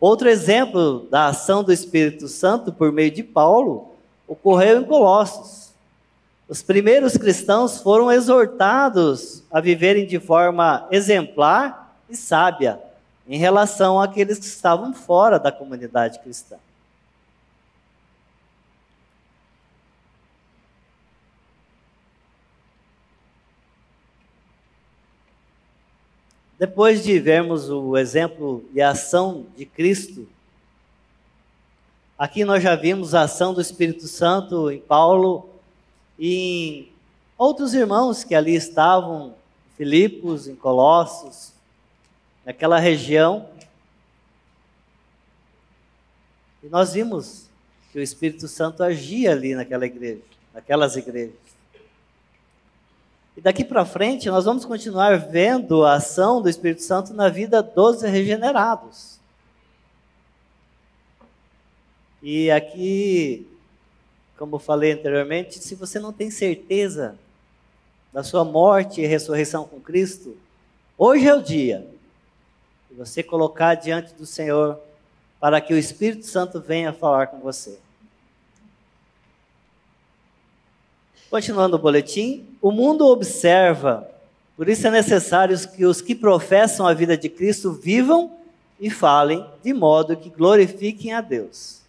Outro 0.00 0.30
exemplo 0.30 1.06
da 1.10 1.26
ação 1.26 1.62
do 1.62 1.72
Espírito 1.72 2.26
Santo 2.28 2.72
por 2.72 2.90
meio 2.90 3.10
de 3.10 3.22
Paulo 3.22 3.92
ocorreu 4.26 4.80
em 4.80 4.84
Colossos. 4.84 5.72
Os 6.48 6.62
primeiros 6.62 7.16
cristãos 7.18 7.82
foram 7.82 8.10
exortados 8.10 9.42
a 9.50 9.60
viverem 9.60 10.06
de 10.06 10.18
forma 10.18 10.86
exemplar 10.90 11.94
e 12.08 12.16
sábia 12.16 12.80
em 13.28 13.36
relação 13.36 14.00
àqueles 14.00 14.38
que 14.38 14.46
estavam 14.46 14.94
fora 14.94 15.38
da 15.38 15.52
comunidade 15.52 16.18
cristã. 16.20 16.56
Depois 26.60 27.02
de 27.02 27.18
vermos 27.18 27.70
o 27.70 27.96
exemplo 27.96 28.62
e 28.74 28.82
a 28.82 28.90
ação 28.90 29.46
de 29.56 29.64
Cristo, 29.64 30.28
aqui 32.18 32.44
nós 32.44 32.62
já 32.62 32.76
vimos 32.76 33.14
a 33.14 33.22
ação 33.22 33.54
do 33.54 33.62
Espírito 33.62 34.06
Santo 34.06 34.70
em 34.70 34.78
Paulo 34.78 35.48
e 36.18 36.34
em 36.34 36.92
outros 37.38 37.72
irmãos 37.72 38.24
que 38.24 38.34
ali 38.34 38.54
estavam, 38.54 39.28
em 39.28 39.76
Filipos, 39.78 40.46
em 40.46 40.54
Colossos, 40.54 41.54
naquela 42.44 42.78
região. 42.78 43.48
E 46.62 46.68
nós 46.68 46.92
vimos 46.92 47.46
que 47.90 47.98
o 47.98 48.02
Espírito 48.02 48.46
Santo 48.46 48.82
agia 48.82 49.32
ali 49.32 49.54
naquela 49.54 49.86
igreja, 49.86 50.20
naquelas 50.52 50.94
igrejas. 50.94 51.49
E 53.40 53.42
daqui 53.42 53.64
para 53.64 53.86
frente 53.86 54.28
nós 54.28 54.44
vamos 54.44 54.66
continuar 54.66 55.18
vendo 55.18 55.82
a 55.82 55.94
ação 55.94 56.42
do 56.42 56.48
Espírito 56.50 56.82
Santo 56.82 57.14
na 57.14 57.30
vida 57.30 57.62
dos 57.62 58.02
regenerados. 58.02 59.18
E 62.22 62.50
aqui, 62.50 63.48
como 64.36 64.58
falei 64.58 64.92
anteriormente, 64.92 65.58
se 65.58 65.74
você 65.74 65.98
não 65.98 66.12
tem 66.12 66.30
certeza 66.30 67.16
da 68.12 68.22
sua 68.22 68.44
morte 68.44 69.00
e 69.00 69.06
ressurreição 69.06 69.64
com 69.64 69.80
Cristo, 69.80 70.36
hoje 70.98 71.26
é 71.26 71.34
o 71.34 71.42
dia 71.42 71.86
de 72.90 72.94
você 72.94 73.22
colocar 73.22 73.74
diante 73.74 74.12
do 74.12 74.26
Senhor 74.26 74.78
para 75.40 75.62
que 75.62 75.72
o 75.72 75.78
Espírito 75.78 76.26
Santo 76.26 76.60
venha 76.60 76.92
falar 76.92 77.28
com 77.28 77.40
você. 77.40 77.78
Continuando 81.30 81.76
o 81.76 81.78
boletim, 81.78 82.44
o 82.60 82.72
mundo 82.72 83.06
observa, 83.06 84.10
por 84.56 84.68
isso 84.68 84.88
é 84.88 84.90
necessário 84.90 85.56
que 85.70 85.86
os 85.86 86.00
que 86.00 86.12
professam 86.12 86.88
a 86.88 86.92
vida 86.92 87.16
de 87.16 87.28
Cristo 87.28 87.70
vivam 87.70 88.32
e 88.80 88.90
falem 88.90 89.46
de 89.62 89.72
modo 89.72 90.16
que 90.16 90.28
glorifiquem 90.28 91.12
a 91.12 91.20
Deus. 91.20 91.82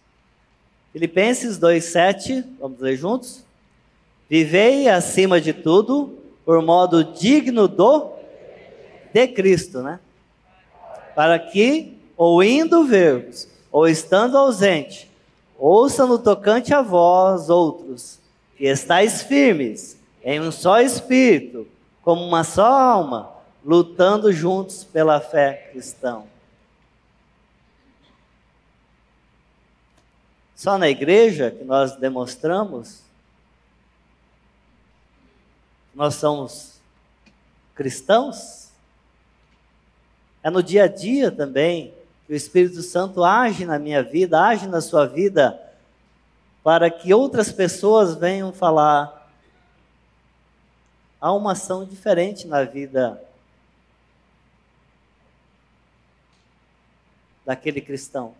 Filipenses 0.92 1.58
2,7, 1.58 2.44
vamos 2.60 2.78
ler 2.78 2.96
juntos? 2.96 3.42
Vivei 4.30 4.88
acima 4.88 5.40
de 5.40 5.52
tudo 5.52 6.16
por 6.44 6.62
modo 6.62 7.02
digno 7.02 7.66
do 7.66 8.12
de 9.12 9.26
Cristo, 9.26 9.82
né? 9.82 9.98
Para 11.16 11.36
que, 11.40 11.98
ou 12.16 12.44
indo 12.44 12.84
ver-vos, 12.84 13.48
ou 13.72 13.88
estando 13.88 14.38
ausente, 14.38 15.10
ouça 15.58 16.06
no 16.06 16.16
tocante 16.16 16.72
a 16.72 16.80
vós 16.80 17.50
outros 17.50 18.21
que 18.62 18.68
estáis 18.68 19.22
firmes 19.22 19.98
em 20.22 20.40
um 20.40 20.52
só 20.52 20.80
espírito, 20.80 21.66
como 22.00 22.24
uma 22.24 22.44
só 22.44 22.64
alma, 22.64 23.32
lutando 23.64 24.32
juntos 24.32 24.84
pela 24.84 25.20
fé 25.20 25.68
cristã. 25.72 26.22
Só 30.54 30.78
na 30.78 30.88
igreja 30.88 31.50
que 31.50 31.64
nós 31.64 31.96
demonstramos 31.96 33.02
nós 35.92 36.14
somos 36.14 36.80
cristãos? 37.74 38.70
É 40.40 40.48
no 40.50 40.62
dia 40.62 40.84
a 40.84 40.86
dia 40.86 41.32
também 41.32 41.92
que 42.28 42.32
o 42.32 42.36
Espírito 42.36 42.80
Santo 42.80 43.24
age 43.24 43.66
na 43.66 43.80
minha 43.80 44.04
vida, 44.04 44.40
age 44.40 44.68
na 44.68 44.80
sua 44.80 45.04
vida 45.04 45.60
para 46.62 46.90
que 46.90 47.12
outras 47.12 47.50
pessoas 47.50 48.14
venham 48.14 48.52
falar. 48.52 49.30
Há 51.20 51.32
uma 51.32 51.52
ação 51.52 51.84
diferente 51.84 52.46
na 52.46 52.64
vida 52.64 53.22
daquele 57.44 57.80
cristão. 57.80 58.34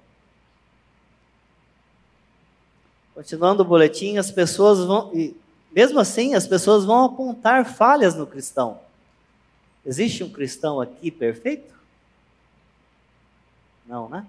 Continuando 3.15 3.63
o 3.63 3.67
boletim, 3.67 4.17
as 4.17 4.31
pessoas 4.31 4.79
vão, 4.79 5.15
e 5.15 5.37
mesmo 5.71 5.99
assim, 5.99 6.35
as 6.35 6.47
pessoas 6.47 6.85
vão 6.85 7.05
apontar 7.05 7.65
falhas 7.65 8.15
no 8.15 8.27
cristão. 8.27 8.81
Existe 9.85 10.23
um 10.23 10.31
cristão 10.31 10.81
aqui 10.81 11.11
perfeito? 11.11 11.75
Não, 13.87 14.09
né? 14.09 14.27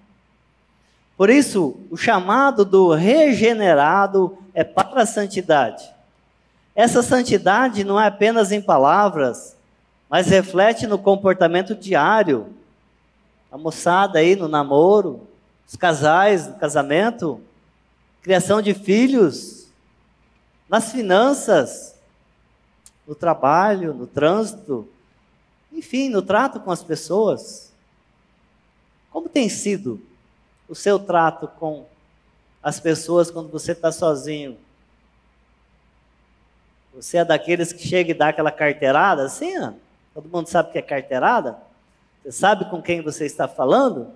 Por 1.16 1.30
isso, 1.30 1.78
o 1.92 1.98
chamado 1.98 2.66
do 2.66 2.94
regenerado 2.94 4.38
é 4.54 4.64
para 4.64 5.04
a 5.04 5.06
santidade. 5.06 5.94
Essa 6.76 7.04
santidade 7.04 7.84
não 7.84 8.00
é 8.00 8.08
apenas 8.08 8.52
em 8.52 8.62
palavras, 8.62 9.56
mas 10.10 10.28
reflete 10.28 10.88
no 10.88 10.98
comportamento 10.98 11.76
diário. 11.76 12.48
A 13.52 13.58
moçada 13.58 14.18
aí 14.20 14.36
no 14.36 14.48
namoro, 14.48 15.28
os 15.68 15.76
casais 15.76 16.48
no 16.48 16.56
casamento, 16.56 17.40
criação 18.22 18.60
de 18.60 18.74
filhos, 18.74 19.68
nas 20.68 20.92
finanças, 20.92 21.96
no 23.08 23.14
trabalho, 23.14 23.94
no 23.94 24.08
trânsito, 24.08 24.88
enfim, 25.72 26.10
no 26.10 26.22
trato 26.22 26.60
com 26.60 26.72
as 26.72 26.84
pessoas. 26.84 27.72
Como 29.12 29.30
tem 29.30 29.48
sido 29.48 30.02
o 30.68 30.76
seu 30.76 31.00
trato 31.00 31.48
com 31.48 31.86
as 32.62 32.80
pessoas 32.80 33.30
quando 33.30 33.50
você 33.50 33.74
está 33.74 33.92
sozinho? 33.92 34.58
Você 36.94 37.18
é 37.18 37.26
daqueles 37.26 37.74
que 37.74 37.88
chega 37.88 38.12
e 38.12 38.14
dá 38.14 38.30
aquela 38.30 38.52
carteirada 38.52 39.26
assim, 39.26 39.58
ó? 39.58 39.74
Todo 40.14 40.30
mundo 40.30 40.48
sabe 40.48 40.70
o 40.70 40.72
que 40.72 40.78
é 40.78 40.82
carteirada? 40.82 41.58
Você 42.22 42.32
sabe 42.32 42.70
com 42.70 42.82
quem 42.82 43.02
você 43.02 43.26
está 43.26 43.48
falando? 43.48 44.14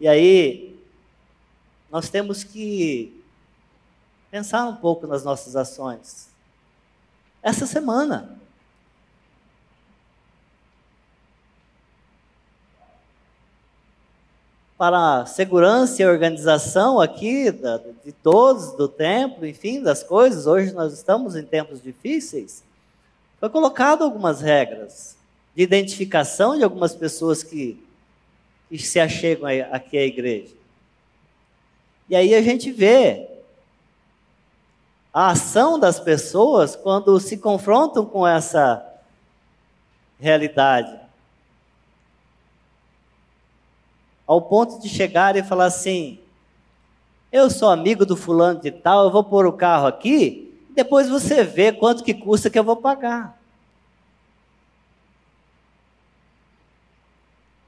E 0.00 0.08
aí, 0.08 0.80
nós 1.90 2.08
temos 2.08 2.42
que 2.42 3.22
pensar 4.30 4.66
um 4.66 4.76
pouco 4.76 5.06
nas 5.06 5.22
nossas 5.22 5.54
ações. 5.54 6.28
Essa 7.42 7.66
semana, 7.66 8.40
para 14.82 15.20
a 15.20 15.26
segurança 15.26 16.02
e 16.02 16.04
organização 16.04 17.00
aqui 17.00 17.52
de 18.04 18.10
todos, 18.10 18.72
do 18.72 18.88
templo, 18.88 19.46
enfim, 19.46 19.80
das 19.80 20.02
coisas. 20.02 20.44
Hoje 20.48 20.72
nós 20.72 20.92
estamos 20.92 21.36
em 21.36 21.44
tempos 21.44 21.80
difíceis. 21.80 22.64
Foi 23.38 23.48
colocado 23.48 24.02
algumas 24.02 24.40
regras 24.40 25.16
de 25.54 25.62
identificação 25.62 26.58
de 26.58 26.64
algumas 26.64 26.96
pessoas 26.96 27.44
que, 27.44 27.80
que 28.68 28.76
se 28.76 28.98
achegam 28.98 29.48
aqui 29.70 29.96
à 29.96 30.04
igreja. 30.04 30.52
E 32.08 32.16
aí 32.16 32.34
a 32.34 32.42
gente 32.42 32.72
vê 32.72 33.28
a 35.14 35.30
ação 35.30 35.78
das 35.78 36.00
pessoas 36.00 36.74
quando 36.74 37.20
se 37.20 37.38
confrontam 37.38 38.04
com 38.04 38.26
essa 38.26 38.84
realidade. 40.18 41.01
Ao 44.32 44.42
ponto 44.42 44.80
de 44.80 44.88
chegar 44.88 45.36
e 45.36 45.42
falar 45.42 45.66
assim: 45.66 46.18
eu 47.30 47.50
sou 47.50 47.70
amigo 47.70 48.04
do 48.04 48.16
fulano 48.16 48.60
de 48.60 48.70
tal, 48.70 49.04
eu 49.04 49.10
vou 49.10 49.24
pôr 49.24 49.46
o 49.46 49.52
carro 49.52 49.86
aqui, 49.86 50.54
depois 50.70 51.08
você 51.08 51.44
vê 51.44 51.72
quanto 51.72 52.04
que 52.04 52.14
custa 52.14 52.50
que 52.50 52.58
eu 52.58 52.64
vou 52.64 52.76
pagar. 52.76 53.38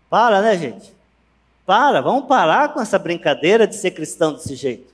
Para, 0.08 0.40
né, 0.40 0.56
gente? 0.56 0.94
Para, 1.66 2.00
vamos 2.00 2.26
parar 2.26 2.72
com 2.72 2.80
essa 2.80 2.98
brincadeira 2.98 3.66
de 3.66 3.74
ser 3.74 3.90
cristão 3.90 4.32
desse 4.32 4.54
jeito. 4.54 4.92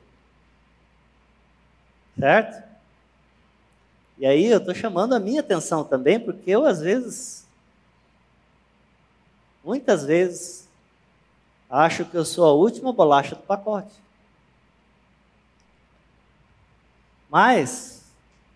Certo? 2.18 2.62
E 4.18 4.26
aí 4.26 4.46
eu 4.46 4.58
estou 4.58 4.74
chamando 4.74 5.14
a 5.14 5.20
minha 5.20 5.40
atenção 5.40 5.82
também, 5.82 6.18
porque 6.18 6.50
eu 6.50 6.64
às 6.64 6.80
vezes, 6.80 7.44
muitas 9.64 10.04
vezes, 10.04 10.69
acho 11.70 12.04
que 12.04 12.16
eu 12.16 12.24
sou 12.24 12.44
a 12.44 12.52
última 12.52 12.92
bolacha 12.92 13.36
do 13.36 13.42
pacote. 13.42 13.94
Mas, 17.30 18.02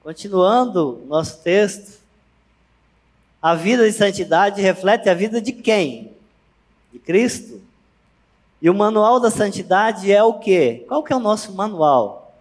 continuando 0.02 1.04
nosso 1.06 1.40
texto, 1.42 2.00
a 3.40 3.54
vida 3.54 3.86
de 3.86 3.92
santidade 3.92 4.60
reflete 4.60 5.08
a 5.08 5.14
vida 5.14 5.40
de 5.40 5.52
quem? 5.52 6.16
De 6.92 6.98
Cristo. 6.98 7.62
E 8.60 8.68
o 8.68 8.74
manual 8.74 9.20
da 9.20 9.30
santidade 9.30 10.10
é 10.10 10.22
o 10.22 10.40
quê? 10.40 10.84
Qual 10.88 11.04
que 11.04 11.12
é 11.12 11.16
o 11.16 11.20
nosso 11.20 11.52
manual 11.52 12.34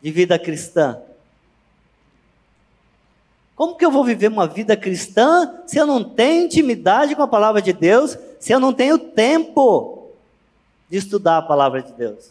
de 0.00 0.10
vida 0.10 0.38
cristã? 0.38 1.02
Como 3.56 3.76
que 3.76 3.84
eu 3.84 3.90
vou 3.90 4.04
viver 4.04 4.28
uma 4.28 4.48
vida 4.48 4.76
cristã 4.76 5.62
se 5.66 5.78
eu 5.78 5.86
não 5.86 6.02
tenho 6.02 6.44
intimidade 6.44 7.14
com 7.14 7.22
a 7.22 7.28
palavra 7.28 7.62
de 7.62 7.72
Deus, 7.72 8.18
se 8.40 8.52
eu 8.52 8.58
não 8.58 8.72
tenho 8.72 8.98
tempo 8.98 10.10
de 10.90 10.96
estudar 10.96 11.38
a 11.38 11.42
palavra 11.42 11.82
de 11.82 11.92
Deus? 11.92 12.30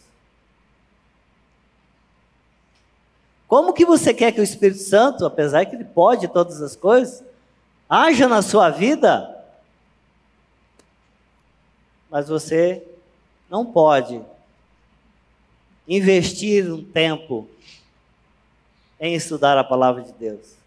Como 3.48 3.72
que 3.72 3.86
você 3.86 4.12
quer 4.12 4.32
que 4.32 4.40
o 4.40 4.44
Espírito 4.44 4.80
Santo, 4.80 5.24
apesar 5.24 5.64
que 5.64 5.76
ele 5.76 5.84
pode 5.84 6.28
todas 6.28 6.60
as 6.60 6.76
coisas, 6.76 7.22
haja 7.88 8.28
na 8.28 8.42
sua 8.42 8.68
vida, 8.68 9.30
mas 12.10 12.28
você 12.28 12.86
não 13.48 13.64
pode 13.64 14.20
investir 15.86 16.70
um 16.70 16.82
tempo 16.82 17.48
em 19.00 19.14
estudar 19.14 19.56
a 19.56 19.64
palavra 19.64 20.02
de 20.02 20.12
Deus? 20.12 20.63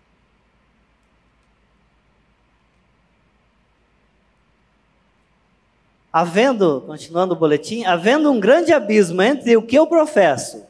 Havendo, 6.20 6.82
continuando 6.88 7.36
o 7.36 7.38
boletim, 7.38 7.84
havendo 7.84 8.32
um 8.32 8.40
grande 8.40 8.74
abismo 8.74 9.22
entre 9.22 9.56
o 9.56 9.62
que 9.62 9.78
eu 9.78 9.86
professo 9.86 10.66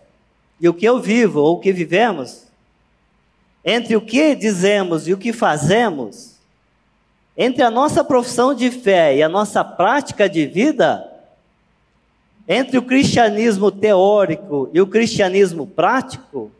e 0.60 0.68
o 0.68 0.74
que 0.74 0.86
eu 0.86 1.00
vivo 1.00 1.40
ou 1.40 1.56
o 1.56 1.60
que 1.62 1.72
vivemos, 1.72 2.44
entre 3.64 3.96
o 3.96 4.02
que 4.02 4.36
dizemos 4.36 5.08
e 5.08 5.14
o 5.14 5.18
que 5.18 5.32
fazemos, 5.32 6.36
entre 7.38 7.64
a 7.64 7.72
nossa 7.72 8.04
profissão 8.04 8.54
de 8.54 8.70
fé 8.70 9.16
e 9.16 9.24
a 9.24 9.30
nossa 9.30 9.64
prática 9.64 10.28
de 10.28 10.46
vida, 10.46 11.10
entre 12.46 12.78
o 12.78 12.82
cristianismo 12.82 13.72
teórico 13.72 14.70
e 14.74 14.82
o 14.82 14.88
cristianismo 14.88 15.66
prático, 15.66 16.52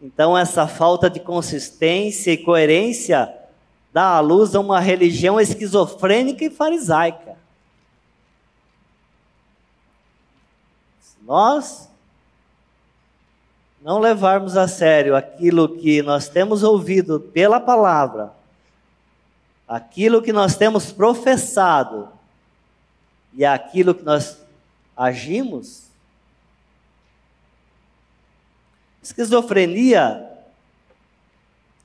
então 0.00 0.38
essa 0.38 0.68
falta 0.68 1.10
de 1.10 1.18
consistência 1.18 2.30
e 2.30 2.36
coerência 2.36 3.41
dá 3.92 4.16
à 4.16 4.20
luz 4.20 4.54
a 4.54 4.60
uma 4.60 4.80
religião 4.80 5.38
esquizofrênica 5.38 6.44
e 6.44 6.50
farisaica. 6.50 7.36
Se 11.00 11.16
nós 11.22 11.90
não 13.82 13.98
levarmos 13.98 14.56
a 14.56 14.66
sério 14.66 15.14
aquilo 15.14 15.76
que 15.76 16.00
nós 16.02 16.28
temos 16.28 16.62
ouvido 16.62 17.20
pela 17.20 17.60
palavra, 17.60 18.32
aquilo 19.68 20.22
que 20.22 20.32
nós 20.32 20.56
temos 20.56 20.90
professado 20.90 22.08
e 23.34 23.44
aquilo 23.44 23.94
que 23.94 24.04
nós 24.04 24.38
agimos, 24.96 25.90
esquizofrenia 29.02 30.30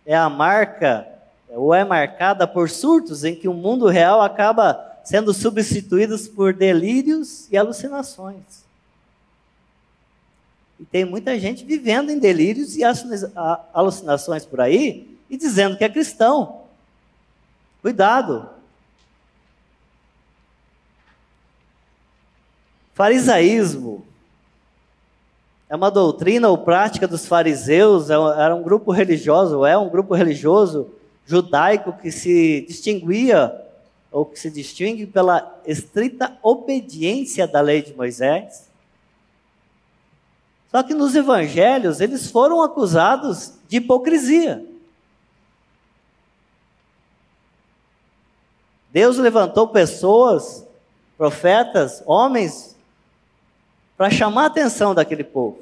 é 0.05 0.15
a 0.15 0.29
marca 0.29 1.16
ou 1.57 1.73
é 1.73 1.83
marcada 1.83 2.47
por 2.47 2.69
surtos 2.69 3.23
em 3.23 3.35
que 3.35 3.47
o 3.47 3.53
mundo 3.53 3.87
real 3.87 4.21
acaba 4.21 4.99
sendo 5.03 5.33
substituído 5.33 6.17
por 6.35 6.53
delírios 6.53 7.51
e 7.51 7.57
alucinações. 7.57 8.65
E 10.79 10.85
tem 10.85 11.03
muita 11.03 11.39
gente 11.39 11.65
vivendo 11.65 12.11
em 12.11 12.19
delírios 12.19 12.75
e 12.77 12.83
alucinações 13.73 14.45
por 14.45 14.61
aí 14.61 15.17
e 15.29 15.35
dizendo 15.35 15.75
que 15.75 15.83
é 15.83 15.89
cristão. 15.89 16.61
Cuidado. 17.81 18.49
Farisaísmo 22.93 24.05
é 25.69 25.75
uma 25.75 25.89
doutrina 25.89 26.49
ou 26.49 26.57
prática 26.59 27.07
dos 27.07 27.25
fariseus, 27.25 28.09
é 28.09 28.13
era 28.13 28.55
um 28.55 28.61
grupo 28.61 28.91
religioso, 28.91 29.65
é 29.65 29.77
um 29.77 29.89
grupo 29.89 30.13
religioso 30.13 30.96
judaico 31.27 31.93
que 31.93 32.09
se 32.09 32.61
distinguia 32.61 33.53
ou 34.09 34.25
que 34.25 34.39
se 34.39 34.49
distingue 34.49 35.05
pela 35.05 35.61
estrita 35.65 36.37
obediência 36.41 37.45
da 37.45 37.59
lei 37.59 37.81
de 37.81 37.93
Moisés. 37.93 38.67
Só 40.71 40.81
que 40.81 40.93
nos 40.93 41.15
evangelhos 41.15 41.99
eles 41.99 42.31
foram 42.31 42.63
acusados 42.63 43.53
de 43.67 43.77
hipocrisia. 43.77 44.65
Deus 48.91 49.17
levantou 49.17 49.67
pessoas, 49.67 50.65
profetas, 51.17 52.01
homens, 52.05 52.75
para 53.97 54.09
chamar 54.09 54.43
a 54.43 54.47
atenção 54.47 54.95
daquele 54.95 55.23
povo. 55.23 55.59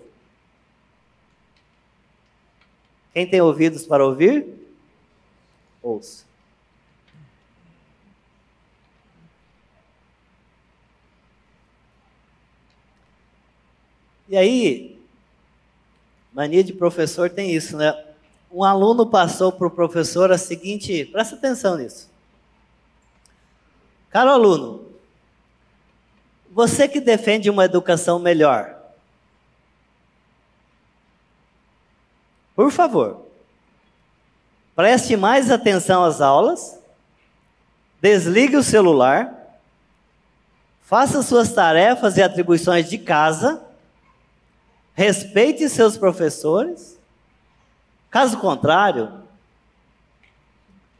Quem 3.13 3.27
tem 3.27 3.41
ouvidos 3.41 3.85
para 3.85 4.05
ouvir? 4.05 4.64
Ouça. 5.85 6.25
E 14.27 14.35
aí, 14.35 14.99
Mania 16.33 16.63
de 16.63 16.73
professor 16.73 17.29
tem 17.29 17.53
isso, 17.53 17.77
né? 17.77 17.93
Um 18.51 18.63
aluno 18.63 19.05
passou 19.05 19.51
para 19.51 19.67
o 19.67 19.69
professor 19.69 20.31
a 20.31 20.39
seguinte, 20.39 21.05
presta 21.05 21.35
atenção 21.35 21.77
nisso. 21.77 22.09
Caro 24.09 24.31
aluno, 24.31 24.91
você 26.49 26.87
que 26.87 26.99
defende 26.99 27.47
uma 27.47 27.65
educação 27.65 28.17
melhor, 28.17 28.75
por 32.55 32.71
favor, 32.71 33.24
preste 34.75 35.15
mais 35.15 35.49
atenção 35.49 36.03
às 36.03 36.21
aulas, 36.21 36.79
desligue 38.01 38.57
o 38.57 38.63
celular, 38.63 39.33
faça 40.81 41.23
suas 41.23 41.53
tarefas 41.53 42.17
e 42.17 42.21
atribuições 42.21 42.89
de 42.89 42.97
casa 42.97 43.65
respeite 44.95 45.67
seus 45.69 45.97
professores. 45.97 46.97
Caso 48.09 48.37
contrário, 48.39 49.21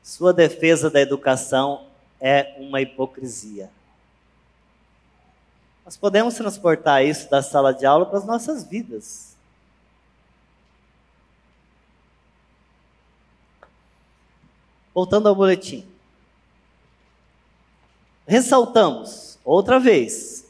sua 0.03 0.33
defesa 0.33 0.89
da 0.89 0.99
educação 0.99 1.87
é 2.19 2.55
uma 2.59 2.81
hipocrisia. 2.81 3.69
Nós 5.85 5.95
podemos 5.95 6.33
transportar 6.35 7.05
isso 7.05 7.29
da 7.29 7.41
sala 7.41 7.73
de 7.73 7.85
aula 7.85 8.05
para 8.05 8.17
as 8.17 8.25
nossas 8.25 8.63
vidas. 8.63 9.34
Voltando 14.95 15.29
ao 15.29 15.35
boletim. 15.35 15.85
Ressaltamos, 18.25 19.37
outra 19.43 19.79
vez, 19.79 20.47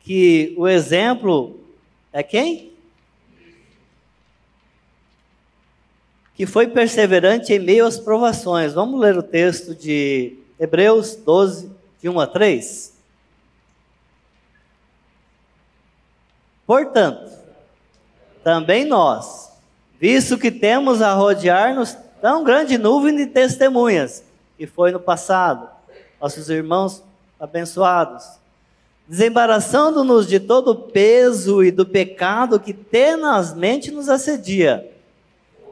que 0.00 0.54
o 0.56 0.68
exemplo 0.68 1.58
é 2.12 2.22
quem? 2.22 2.72
Que 6.34 6.46
foi 6.46 6.68
perseverante 6.68 7.52
em 7.52 7.58
meio 7.58 7.86
às 7.86 7.98
provações. 7.98 8.72
Vamos 8.72 9.00
ler 9.00 9.18
o 9.18 9.22
texto 9.22 9.74
de 9.74 10.38
Hebreus 10.58 11.16
12, 11.16 11.70
de 12.00 12.08
1 12.08 12.20
a 12.20 12.26
3. 12.26 12.94
Portanto, 16.66 17.30
também 18.42 18.84
nós, 18.84 19.50
visto 20.04 20.36
que 20.36 20.50
temos 20.50 21.00
a 21.00 21.14
rodear-nos 21.14 21.96
tão 22.20 22.44
grande 22.44 22.76
nuvem 22.76 23.16
de 23.16 23.24
testemunhas, 23.24 24.22
que 24.58 24.66
foi 24.66 24.92
no 24.92 25.00
passado, 25.00 25.66
nossos 26.20 26.50
irmãos 26.50 27.02
abençoados, 27.40 28.22
desembaraçando-nos 29.08 30.26
de 30.28 30.38
todo 30.38 30.72
o 30.72 30.74
peso 30.74 31.64
e 31.64 31.70
do 31.70 31.86
pecado 31.86 32.60
que 32.60 32.74
tenazmente 32.74 33.90
nos 33.90 34.10
assedia. 34.10 34.86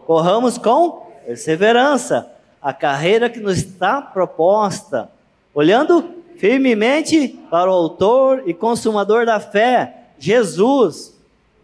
Corramos 0.06 0.56
com 0.56 1.12
perseverança 1.26 2.26
a 2.62 2.72
carreira 2.72 3.28
que 3.28 3.38
nos 3.38 3.58
está 3.58 4.00
proposta, 4.00 5.10
olhando 5.52 6.08
firmemente 6.38 7.38
para 7.50 7.70
o 7.70 7.74
Autor 7.74 8.44
e 8.46 8.54
Consumador 8.54 9.26
da 9.26 9.38
fé, 9.38 10.06
Jesus, 10.18 11.11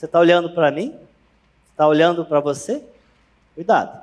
Você 0.00 0.06
está 0.06 0.18
olhando 0.18 0.48
para 0.48 0.70
mim? 0.70 0.98
Está 1.72 1.86
olhando 1.86 2.24
para 2.24 2.40
você? 2.40 2.82
Cuidado. 3.54 4.00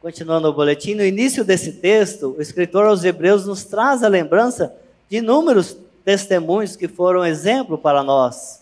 Continuando 0.00 0.48
o 0.48 0.52
boletim, 0.52 0.96
no 0.96 1.04
início 1.04 1.44
desse 1.44 1.74
texto, 1.74 2.34
o 2.36 2.42
escritor 2.42 2.84
aos 2.84 3.04
Hebreus 3.04 3.46
nos 3.46 3.62
traz 3.62 4.02
a 4.02 4.08
lembrança 4.08 4.74
de 5.08 5.18
inúmeros 5.18 5.76
testemunhos 6.04 6.74
que 6.74 6.88
foram 6.88 7.24
exemplo 7.24 7.78
para 7.78 8.02
nós. 8.02 8.60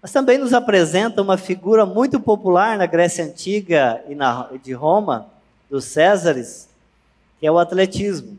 Mas 0.00 0.12
também 0.12 0.38
nos 0.38 0.54
apresenta 0.54 1.20
uma 1.20 1.36
figura 1.36 1.84
muito 1.84 2.20
popular 2.20 2.78
na 2.78 2.86
Grécia 2.86 3.24
Antiga 3.24 4.04
e 4.08 4.14
na, 4.14 4.50
de 4.62 4.72
Roma, 4.72 5.26
dos 5.68 5.84
Césares, 5.86 6.68
que 7.40 7.46
é 7.48 7.50
o 7.50 7.58
atletismo. 7.58 8.38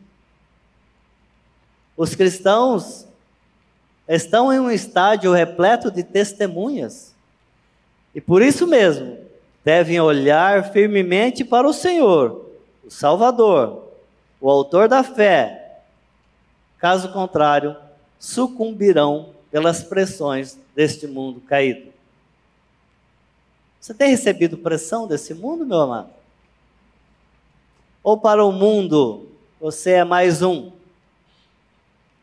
Os 1.98 2.16
cristãos 2.16 3.06
estão 4.08 4.54
em 4.54 4.60
um 4.60 4.70
estádio 4.70 5.32
repleto 5.32 5.90
de 5.90 6.04
testemunhas. 6.04 7.14
E 8.14 8.22
por 8.22 8.42
isso 8.42 8.68
mesmo, 8.68 9.18
devem 9.64 10.00
olhar 10.00 10.72
firmemente 10.72 11.44
para 11.44 11.68
o 11.68 11.74
Senhor, 11.74 12.50
o 12.86 12.92
Salvador, 12.92 13.90
o 14.40 14.50
Autor 14.50 14.88
da 14.88 15.04
fé. 15.04 15.82
Caso 16.78 17.12
contrário, 17.12 17.76
sucumbirão 18.20 19.34
pelas 19.52 19.84
pressões 19.84 20.60
deste 20.76 21.08
mundo 21.08 21.42
caído. 21.42 21.92
Você 23.82 23.94
tem 23.94 24.10
recebido 24.10 24.58
pressão 24.58 25.08
desse 25.08 25.34
mundo, 25.34 25.66
meu 25.66 25.80
amado? 25.80 26.10
Ou 28.04 28.18
para 28.18 28.46
o 28.46 28.52
mundo 28.52 29.30
você 29.60 29.92
é 29.92 30.04
mais 30.04 30.42
um? 30.42 30.72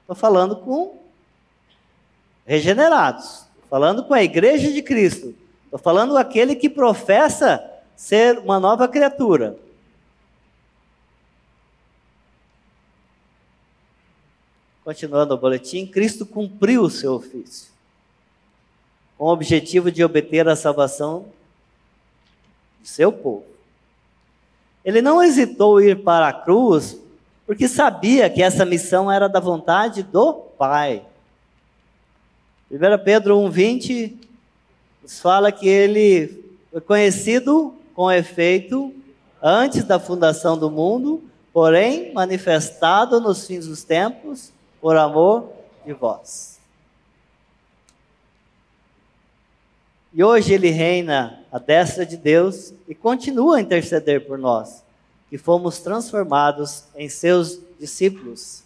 Estou 0.02 0.14
falando 0.14 0.56
com 0.56 1.01
regenerados, 2.46 3.46
falando 3.68 4.04
com 4.04 4.14
a 4.14 4.22
igreja 4.22 4.72
de 4.72 4.82
Cristo, 4.82 5.34
Estou 5.72 5.80
falando 5.80 6.18
aquele 6.18 6.54
que 6.54 6.68
professa 6.68 7.64
ser 7.96 8.38
uma 8.40 8.60
nova 8.60 8.86
criatura. 8.86 9.56
Continuando 14.84 15.32
o 15.32 15.38
boletim, 15.38 15.86
Cristo 15.86 16.26
cumpriu 16.26 16.82
o 16.82 16.90
seu 16.90 17.14
ofício, 17.14 17.72
com 19.16 19.24
o 19.24 19.32
objetivo 19.32 19.90
de 19.90 20.04
obter 20.04 20.46
a 20.46 20.54
salvação 20.54 21.24
do 22.78 22.86
seu 22.86 23.10
povo. 23.10 23.46
Ele 24.84 25.00
não 25.00 25.22
hesitou 25.22 25.80
em 25.80 25.92
ir 25.92 26.02
para 26.02 26.28
a 26.28 26.34
cruz, 26.34 26.98
porque 27.46 27.66
sabia 27.66 28.28
que 28.28 28.42
essa 28.42 28.66
missão 28.66 29.10
era 29.10 29.26
da 29.26 29.40
vontade 29.40 30.02
do 30.02 30.34
Pai. 30.34 31.02
1 32.72 33.04
Pedro 33.04 33.36
1,20 33.36 34.14
nos 35.02 35.20
fala 35.20 35.52
que 35.52 35.68
ele 35.68 36.42
foi 36.70 36.80
conhecido 36.80 37.74
com 37.94 38.10
efeito 38.10 38.94
antes 39.42 39.84
da 39.84 40.00
fundação 40.00 40.56
do 40.56 40.70
mundo, 40.70 41.22
porém 41.52 42.14
manifestado 42.14 43.20
nos 43.20 43.46
fins 43.46 43.66
dos 43.66 43.84
tempos 43.84 44.50
por 44.80 44.96
amor 44.96 45.52
de 45.84 45.92
vós. 45.92 46.58
E 50.14 50.24
hoje 50.24 50.54
ele 50.54 50.70
reina 50.70 51.44
à 51.52 51.58
destra 51.58 52.06
de 52.06 52.16
Deus 52.16 52.72
e 52.88 52.94
continua 52.94 53.58
a 53.58 53.60
interceder 53.60 54.26
por 54.26 54.38
nós, 54.38 54.82
que 55.28 55.36
fomos 55.36 55.80
transformados 55.80 56.84
em 56.96 57.10
seus 57.10 57.58
discípulos. 57.78 58.62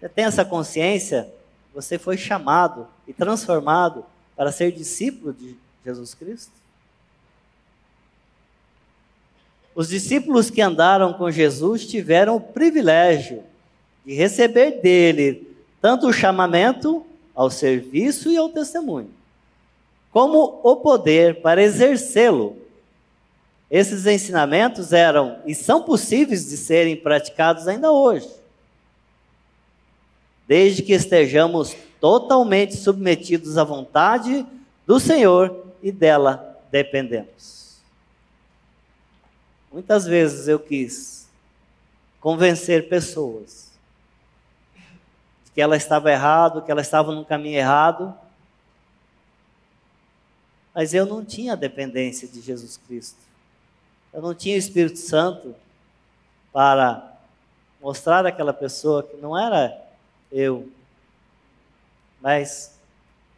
Você 0.00 0.08
tem 0.08 0.24
essa 0.24 0.42
consciência? 0.42 1.30
Você 1.74 1.98
foi 1.98 2.16
chamado 2.16 2.88
e 3.10 3.12
transformado 3.12 4.06
para 4.36 4.52
ser 4.52 4.70
discípulo 4.70 5.32
de 5.32 5.56
Jesus 5.84 6.14
Cristo? 6.14 6.52
Os 9.74 9.88
discípulos 9.88 10.48
que 10.48 10.62
andaram 10.62 11.12
com 11.12 11.28
Jesus 11.28 11.84
tiveram 11.84 12.36
o 12.36 12.40
privilégio 12.40 13.42
de 14.06 14.14
receber 14.14 14.80
dele 14.80 15.56
tanto 15.80 16.06
o 16.06 16.12
chamamento 16.12 17.04
ao 17.34 17.50
serviço 17.50 18.30
e 18.30 18.36
ao 18.36 18.48
testemunho, 18.48 19.10
como 20.12 20.60
o 20.62 20.76
poder 20.76 21.40
para 21.40 21.60
exercê-lo. 21.60 22.56
Esses 23.68 24.06
ensinamentos 24.06 24.92
eram 24.92 25.40
e 25.44 25.54
são 25.54 25.82
possíveis 25.82 26.48
de 26.48 26.56
serem 26.56 26.96
praticados 26.96 27.66
ainda 27.66 27.90
hoje, 27.90 28.28
desde 30.46 30.82
que 30.82 30.92
estejamos 30.92 31.74
totalmente 32.00 32.76
submetidos 32.76 33.58
à 33.58 33.64
vontade 33.64 34.46
do 34.86 34.98
Senhor 34.98 35.66
e 35.82 35.92
dela 35.92 36.58
dependemos. 36.70 37.78
Muitas 39.72 40.06
vezes 40.06 40.48
eu 40.48 40.58
quis 40.58 41.28
convencer 42.20 42.88
pessoas 42.88 43.70
de 45.44 45.52
que 45.52 45.60
ela 45.60 45.76
estava 45.76 46.10
errado, 46.10 46.62
que 46.62 46.70
ela 46.70 46.80
estava 46.80 47.12
no 47.12 47.24
caminho 47.24 47.58
errado, 47.58 48.14
Mas 50.72 50.94
eu 50.94 51.04
não 51.04 51.24
tinha 51.24 51.56
dependência 51.56 52.28
de 52.28 52.40
Jesus 52.40 52.76
Cristo. 52.76 53.18
Eu 54.12 54.22
não 54.22 54.32
tinha 54.32 54.54
o 54.54 54.58
Espírito 54.58 54.98
Santo 54.98 55.54
para 56.52 57.18
mostrar 57.80 58.24
àquela 58.24 58.52
pessoa 58.52 59.02
que 59.02 59.16
não 59.16 59.36
era 59.38 59.76
eu, 60.30 60.70
mas 62.20 62.78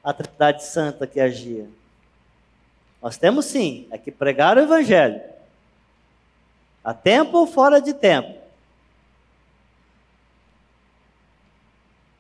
a 0.03 0.13
Trindade 0.13 0.65
Santa 0.65 1.07
que 1.07 1.21
agia. 1.21 1.69
Nós 3.01 3.17
temos 3.17 3.47
sim, 3.47 3.89
é 3.91 3.99
que 3.99 4.11
pregar 4.11 4.57
o 4.57 4.61
Evangelho, 4.61 5.21
a 6.85 6.93
tempo 6.93 7.39
ou 7.39 7.47
fora 7.47 7.81
de 7.81 7.93
tempo. 7.93 8.41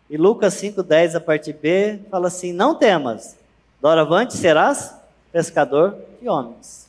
E 0.08 0.16
Lucas 0.16 0.54
5,10, 0.54 1.16
a 1.16 1.20
parte 1.20 1.52
B, 1.52 2.00
fala 2.10 2.28
assim: 2.28 2.52
Não 2.52 2.74
temas, 2.74 3.36
doravante 3.80 4.36
serás 4.36 4.94
pescador 5.32 5.98
de 6.20 6.28
homens. 6.28 6.88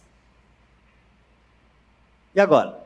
E 2.35 2.39
agora? 2.39 2.83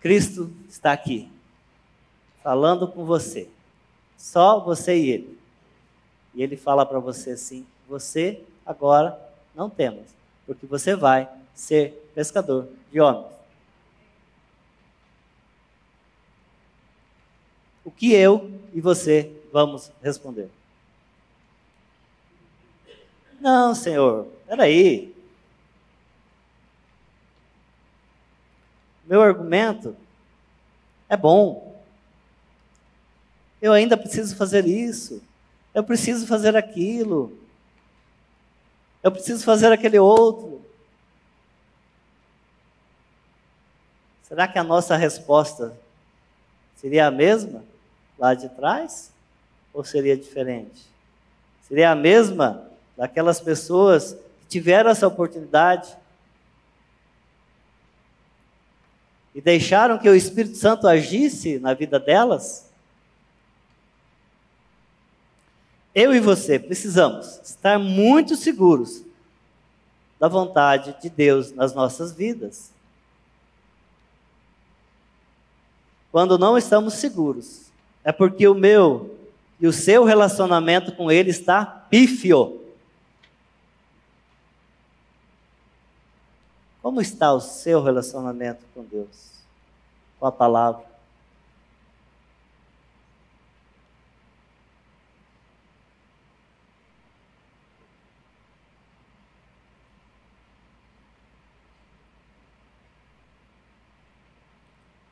Cristo 0.00 0.50
está 0.68 0.92
aqui, 0.92 1.30
falando 2.42 2.88
com 2.88 3.04
você, 3.04 3.48
só 4.22 4.60
você 4.60 4.96
e 4.96 5.10
Ele. 5.10 5.38
E 6.32 6.44
Ele 6.44 6.56
fala 6.56 6.86
para 6.86 7.00
você 7.00 7.32
assim: 7.32 7.66
Você 7.88 8.40
agora 8.64 9.18
não 9.52 9.68
temas, 9.68 10.14
porque 10.46 10.64
você 10.64 10.94
vai 10.94 11.28
ser 11.52 12.08
pescador 12.14 12.68
de 12.92 13.00
homens. 13.00 13.32
O 17.84 17.90
que 17.90 18.12
eu 18.12 18.48
e 18.72 18.80
você 18.80 19.32
vamos 19.52 19.90
responder? 20.00 20.48
Não, 23.40 23.74
Senhor, 23.74 24.28
peraí. 24.46 25.12
Meu 29.04 29.20
argumento 29.20 29.96
é 31.08 31.16
bom. 31.16 31.71
Eu 33.62 33.72
ainda 33.72 33.96
preciso 33.96 34.34
fazer 34.34 34.66
isso. 34.66 35.22
Eu 35.72 35.84
preciso 35.84 36.26
fazer 36.26 36.56
aquilo. 36.56 37.38
Eu 39.00 39.12
preciso 39.12 39.44
fazer 39.44 39.70
aquele 39.70 40.00
outro. 40.00 40.60
Será 44.24 44.48
que 44.48 44.58
a 44.58 44.64
nossa 44.64 44.96
resposta 44.96 45.78
seria 46.74 47.06
a 47.06 47.10
mesma 47.10 47.62
lá 48.18 48.34
de 48.34 48.48
trás? 48.48 49.12
Ou 49.72 49.84
seria 49.84 50.16
diferente? 50.16 50.82
Seria 51.68 51.92
a 51.92 51.94
mesma 51.94 52.68
daquelas 52.96 53.40
pessoas 53.40 54.14
que 54.40 54.46
tiveram 54.48 54.90
essa 54.90 55.06
oportunidade 55.06 55.96
e 59.32 59.40
deixaram 59.40 59.98
que 59.98 60.08
o 60.08 60.16
Espírito 60.16 60.56
Santo 60.56 60.88
agisse 60.88 61.60
na 61.60 61.74
vida 61.74 62.00
delas? 62.00 62.71
Eu 65.94 66.14
e 66.14 66.20
você 66.20 66.58
precisamos 66.58 67.40
estar 67.44 67.78
muito 67.78 68.34
seguros 68.34 69.02
da 70.18 70.26
vontade 70.26 70.96
de 71.02 71.10
Deus 71.10 71.52
nas 71.52 71.74
nossas 71.74 72.12
vidas. 72.12 72.70
Quando 76.10 76.38
não 76.38 76.56
estamos 76.56 76.94
seguros, 76.94 77.70
é 78.04 78.12
porque 78.12 78.46
o 78.46 78.54
meu 78.54 79.18
e 79.60 79.66
o 79.66 79.72
seu 79.72 80.04
relacionamento 80.04 80.92
com 80.92 81.10
Ele 81.10 81.30
está 81.30 81.64
pífio. 81.64 82.60
Como 86.82 87.00
está 87.00 87.32
o 87.32 87.40
seu 87.40 87.82
relacionamento 87.82 88.64
com 88.74 88.82
Deus? 88.82 89.30
Com 90.18 90.26
a 90.26 90.32
palavra? 90.32 90.91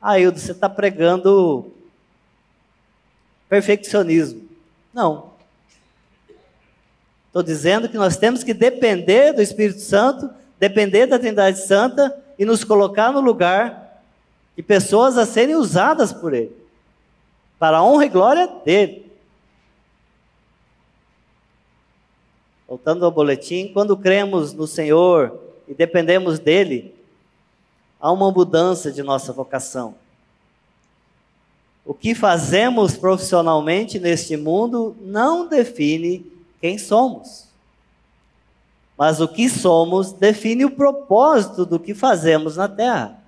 Ah, 0.01 0.19
Hildo, 0.19 0.39
você 0.39 0.51
está 0.51 0.67
pregando 0.67 1.71
perfeccionismo. 3.47 4.49
Não. 4.93 5.31
Estou 7.27 7.43
dizendo 7.43 7.87
que 7.87 7.97
nós 7.97 8.17
temos 8.17 8.43
que 8.43 8.53
depender 8.53 9.31
do 9.31 9.41
Espírito 9.41 9.79
Santo 9.79 10.29
depender 10.61 11.07
da 11.07 11.17
Trindade 11.17 11.57
Santa 11.65 12.15
e 12.37 12.45
nos 12.45 12.63
colocar 12.63 13.11
no 13.11 13.19
lugar 13.19 13.99
de 14.55 14.61
pessoas 14.61 15.17
a 15.17 15.25
serem 15.25 15.55
usadas 15.55 16.13
por 16.13 16.35
Ele, 16.35 16.55
para 17.57 17.77
a 17.77 17.83
honra 17.83 18.05
e 18.05 18.09
glória 18.09 18.47
dele. 18.63 19.11
Voltando 22.67 23.03
ao 23.03 23.11
boletim, 23.11 23.71
quando 23.73 23.97
cremos 23.97 24.53
no 24.53 24.67
Senhor 24.67 25.35
e 25.67 25.73
dependemos 25.73 26.37
dele, 26.37 26.93
há 28.01 28.11
uma 28.11 28.31
mudança 28.31 28.91
de 28.91 29.03
nossa 29.03 29.31
vocação. 29.31 29.93
O 31.85 31.93
que 31.93 32.15
fazemos 32.15 32.97
profissionalmente 32.97 33.99
neste 33.99 34.35
mundo 34.35 34.95
não 35.01 35.47
define 35.47 36.25
quem 36.59 36.77
somos. 36.77 37.47
Mas 38.97 39.19
o 39.19 39.27
que 39.27 39.49
somos 39.49 40.11
define 40.11 40.65
o 40.65 40.71
propósito 40.71 41.65
do 41.65 41.79
que 41.79 41.93
fazemos 41.93 42.57
na 42.57 42.67
terra. 42.67 43.19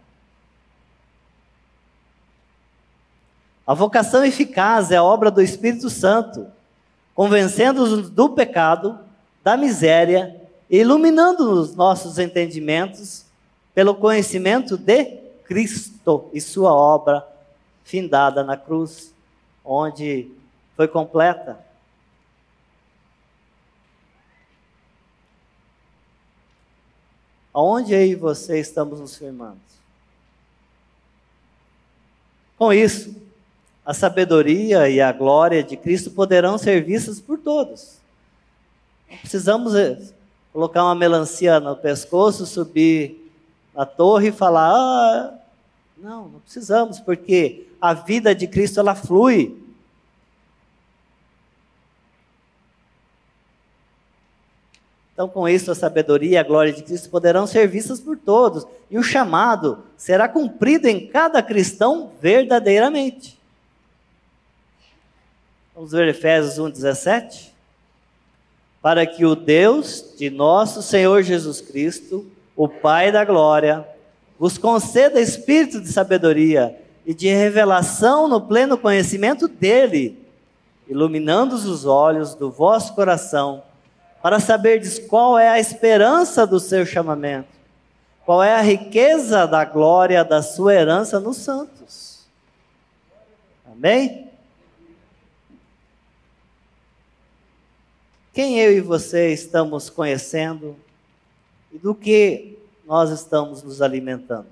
A 3.65 3.73
vocação 3.73 4.25
eficaz 4.25 4.91
é 4.91 4.97
a 4.97 5.03
obra 5.03 5.31
do 5.31 5.41
Espírito 5.41 5.89
Santo, 5.89 6.47
convencendo-nos 7.15 8.09
do 8.09 8.29
pecado, 8.29 8.99
da 9.43 9.55
miséria, 9.55 10.41
iluminando 10.69 11.49
os 11.51 11.75
nossos 11.75 12.19
entendimentos 12.19 13.22
pelo 13.73 13.95
conhecimento 13.95 14.77
de 14.77 15.05
Cristo 15.45 16.29
e 16.33 16.39
sua 16.39 16.73
obra 16.73 17.25
findada 17.83 18.43
na 18.43 18.55
cruz, 18.55 19.13
onde 19.63 20.31
foi 20.75 20.87
completa 20.87 21.59
Aonde 27.53 27.93
eu 27.93 28.03
e 28.03 28.15
você 28.15 28.59
estamos 28.59 28.99
nos 28.99 29.15
firmando? 29.15 29.59
Com 32.57 32.73
isso, 32.73 33.15
a 33.85 33.93
sabedoria 33.93 34.89
e 34.89 34.99
a 34.99 35.11
glória 35.11 35.63
de 35.63 35.77
Cristo 35.77 36.09
poderão 36.09 36.57
ser 36.57 36.83
vistas 36.83 37.21
por 37.21 37.37
todos. 37.37 37.97
Não 39.09 39.17
precisamos 39.17 39.75
eh, 39.75 39.99
colocar 40.51 40.83
uma 40.83 40.95
melancia 40.95 41.59
no 41.59 41.75
pescoço, 41.75 42.47
subir 42.47 43.22
na 43.75 43.85
torre 43.85 44.29
e 44.29 44.31
falar: 44.31 44.71
ah, 44.71 45.33
não, 45.97 46.29
não 46.29 46.39
precisamos, 46.39 46.99
porque 46.99 47.67
a 47.81 47.93
vida 47.93 48.33
de 48.33 48.47
Cristo 48.47 48.79
ela 48.79 48.95
flui 48.95 49.63
Então, 55.13 55.29
com 55.29 55.47
isso, 55.47 55.71
a 55.71 55.75
sabedoria 55.75 56.31
e 56.31 56.37
a 56.37 56.43
glória 56.43 56.73
de 56.73 56.81
Cristo 56.81 57.09
poderão 57.09 57.45
ser 57.45 57.67
vistas 57.67 57.99
por 57.99 58.17
todos, 58.17 58.65
e 58.89 58.97
o 58.97 59.03
chamado 59.03 59.83
será 59.95 60.27
cumprido 60.27 60.87
em 60.87 61.07
cada 61.07 61.41
cristão 61.43 62.11
verdadeiramente. 62.19 63.39
Vamos 65.75 65.91
ver 65.91 66.07
Efésios 66.07 66.57
1,17? 66.57 67.51
Para 68.81 69.05
que 69.05 69.23
o 69.23 69.35
Deus 69.35 70.15
de 70.17 70.31
nosso 70.31 70.81
Senhor 70.81 71.21
Jesus 71.21 71.61
Cristo, 71.61 72.25
o 72.55 72.67
Pai 72.67 73.11
da 73.11 73.25
glória, 73.25 73.87
vos 74.37 74.57
conceda 74.57 75.19
espírito 75.19 75.81
de 75.81 75.91
sabedoria 75.91 76.77
e 77.05 77.13
de 77.13 77.27
revelação 77.27 78.27
no 78.27 78.41
pleno 78.41 78.77
conhecimento 78.77 79.47
dele, 79.47 80.19
iluminando 80.87 81.55
os 81.55 81.85
olhos 81.85 82.35
do 82.35 82.51
vosso 82.51 82.93
coração 82.93 83.63
para 84.21 84.39
saberdes 84.39 84.99
qual 84.99 85.37
é 85.37 85.49
a 85.49 85.59
esperança 85.59 86.47
do 86.47 86.59
seu 86.59 86.85
chamamento, 86.85 87.49
qual 88.25 88.41
é 88.41 88.55
a 88.55 88.61
riqueza 88.61 89.45
da 89.45 89.65
glória 89.65 90.23
da 90.23 90.41
sua 90.41 90.73
herança 90.73 91.19
nos 91.19 91.37
santos. 91.37 92.25
Amém? 93.69 94.29
Quem 98.33 98.59
eu 98.59 98.71
e 98.71 98.79
você 98.79 99.33
estamos 99.33 99.89
conhecendo 99.89 100.75
e 101.73 101.77
do 101.77 101.93
que 101.93 102.57
nós 102.85 103.09
estamos 103.09 103.63
nos 103.63 103.81
alimentando? 103.81 104.47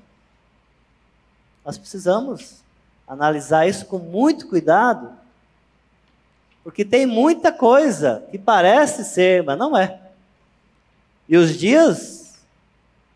Nós 1.63 1.77
precisamos 1.77 2.61
analisar 3.07 3.67
isso 3.67 3.85
com 3.85 3.99
muito 3.99 4.47
cuidado 4.47 5.21
Porque 6.63 6.85
tem 6.85 7.05
muita 7.05 7.51
coisa 7.51 8.27
que 8.29 8.37
parece 8.37 9.03
ser, 9.03 9.43
mas 9.43 9.57
não 9.57 9.75
é. 9.75 9.99
E 11.27 11.35
os 11.35 11.57
dias 11.57 12.39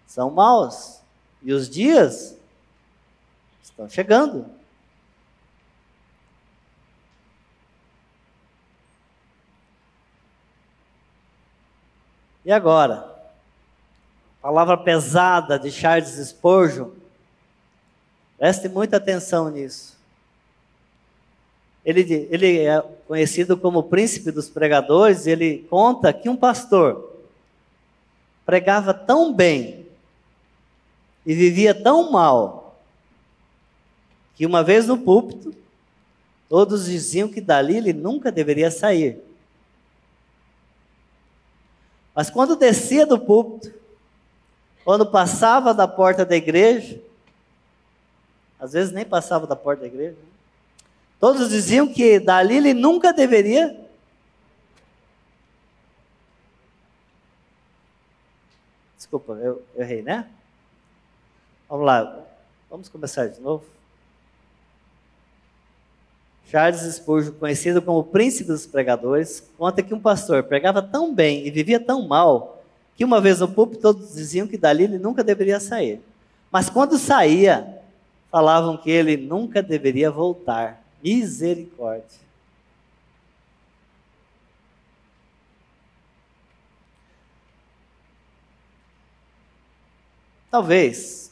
são 0.07 0.31
maus. 0.31 0.99
E 1.43 1.53
os 1.53 1.69
dias 1.69 2.35
estão 3.61 3.87
chegando. 3.87 4.49
E 12.43 12.51
agora? 12.51 13.14
Palavra 14.45 14.77
pesada 14.77 15.57
de 15.57 15.71
Charles 15.71 16.23
Spurgeon. 16.27 16.91
Preste 18.37 18.69
muita 18.69 18.97
atenção 18.97 19.49
nisso. 19.49 19.97
Ele, 21.83 22.27
ele 22.29 22.59
é 22.59 22.79
conhecido 23.07 23.57
como 23.57 23.81
príncipe 23.81 24.29
dos 24.29 24.47
pregadores. 24.47 25.25
Ele 25.25 25.65
conta 25.67 26.13
que 26.13 26.29
um 26.29 26.37
pastor 26.37 27.23
pregava 28.45 28.93
tão 28.93 29.33
bem 29.33 29.87
e 31.25 31.33
vivia 31.33 31.73
tão 31.73 32.11
mal 32.11 32.79
que 34.35 34.45
uma 34.45 34.63
vez 34.63 34.85
no 34.85 34.99
púlpito 34.99 35.55
todos 36.47 36.85
diziam 36.85 37.27
que 37.27 37.41
dali 37.41 37.77
ele 37.77 37.93
nunca 37.93 38.31
deveria 38.31 38.69
sair. 38.69 39.19
Mas 42.13 42.29
quando 42.29 42.55
descia 42.55 43.07
do 43.07 43.17
púlpito, 43.17 43.84
quando 44.85 45.05
passava 45.05 45.73
da 45.73 45.87
porta 45.87 46.23
da 46.23 46.35
igreja, 46.35 47.01
às 48.59 48.73
vezes 48.73 48.93
nem 48.93 49.03
passava 49.03 49.47
da 49.47 49.55
porta 49.55 49.81
da 49.81 49.87
igreja, 49.87 50.15
todos 51.19 51.49
diziam 51.49 51.91
que 51.91 52.19
dali 52.19 52.57
ele 52.57 52.73
nunca 52.73 53.11
deveria 53.11 53.83
Desculpa, 58.95 59.33
eu, 59.33 59.63
eu 59.75 59.83
errei, 59.83 60.01
né? 60.01 60.27
Vamos 61.69 61.85
lá, 61.85 62.25
vamos 62.69 62.89
começar 62.89 63.27
de 63.27 63.39
novo. 63.39 63.63
Charles 66.49 66.81
Spurgeon, 66.95 67.33
conhecido 67.33 67.81
como 67.81 67.99
o 67.99 68.03
príncipe 68.03 68.47
dos 68.47 68.65
pregadores, 68.65 69.47
conta 69.57 69.83
que 69.83 69.93
um 69.93 69.99
pastor 69.99 70.43
pregava 70.43 70.81
tão 70.81 71.13
bem 71.13 71.45
e 71.45 71.51
vivia 71.51 71.79
tão 71.79 72.07
mal 72.07 72.54
que 72.95 73.03
uma 73.03 73.19
vez 73.19 73.39
no 73.39 73.47
púlpito 73.47 73.81
todos 73.81 74.13
diziam 74.13 74.47
que 74.47 74.57
dali 74.57 74.85
ele 74.85 74.97
nunca 74.97 75.23
deveria 75.23 75.59
sair. 75.59 76.01
Mas 76.51 76.69
quando 76.69 76.97
saía, 76.97 77.81
falavam 78.31 78.77
que 78.77 78.89
ele 78.89 79.17
nunca 79.17 79.61
deveria 79.61 80.09
voltar. 80.09 80.81
Misericórdia. 81.03 82.25
Talvez, 90.49 91.31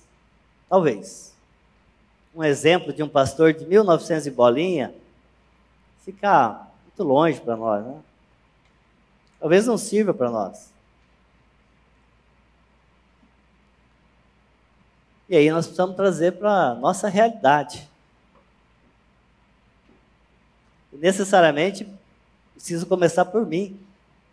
talvez, 0.67 1.33
um 2.35 2.43
exemplo 2.43 2.91
de 2.91 3.01
um 3.01 3.07
pastor 3.07 3.53
de 3.53 3.65
1900 3.65 4.27
e 4.27 4.31
bolinha 4.31 4.93
fica 6.03 6.67
muito 6.83 7.03
longe 7.03 7.39
para 7.39 7.55
nós, 7.55 7.85
né? 7.85 8.01
Talvez 9.39 9.65
não 9.65 9.77
sirva 9.77 10.13
para 10.13 10.29
nós. 10.29 10.72
E 15.33 15.35
aí 15.35 15.49
nós 15.49 15.65
precisamos 15.65 15.95
trazer 15.95 16.33
para 16.33 16.51
a 16.51 16.75
nossa 16.75 17.09
realidade. 17.09 17.89
E 20.93 20.97
necessariamente 20.97 21.91
preciso 22.53 22.85
começar 22.85 23.25
por 23.25 23.43
mim. 23.43 23.79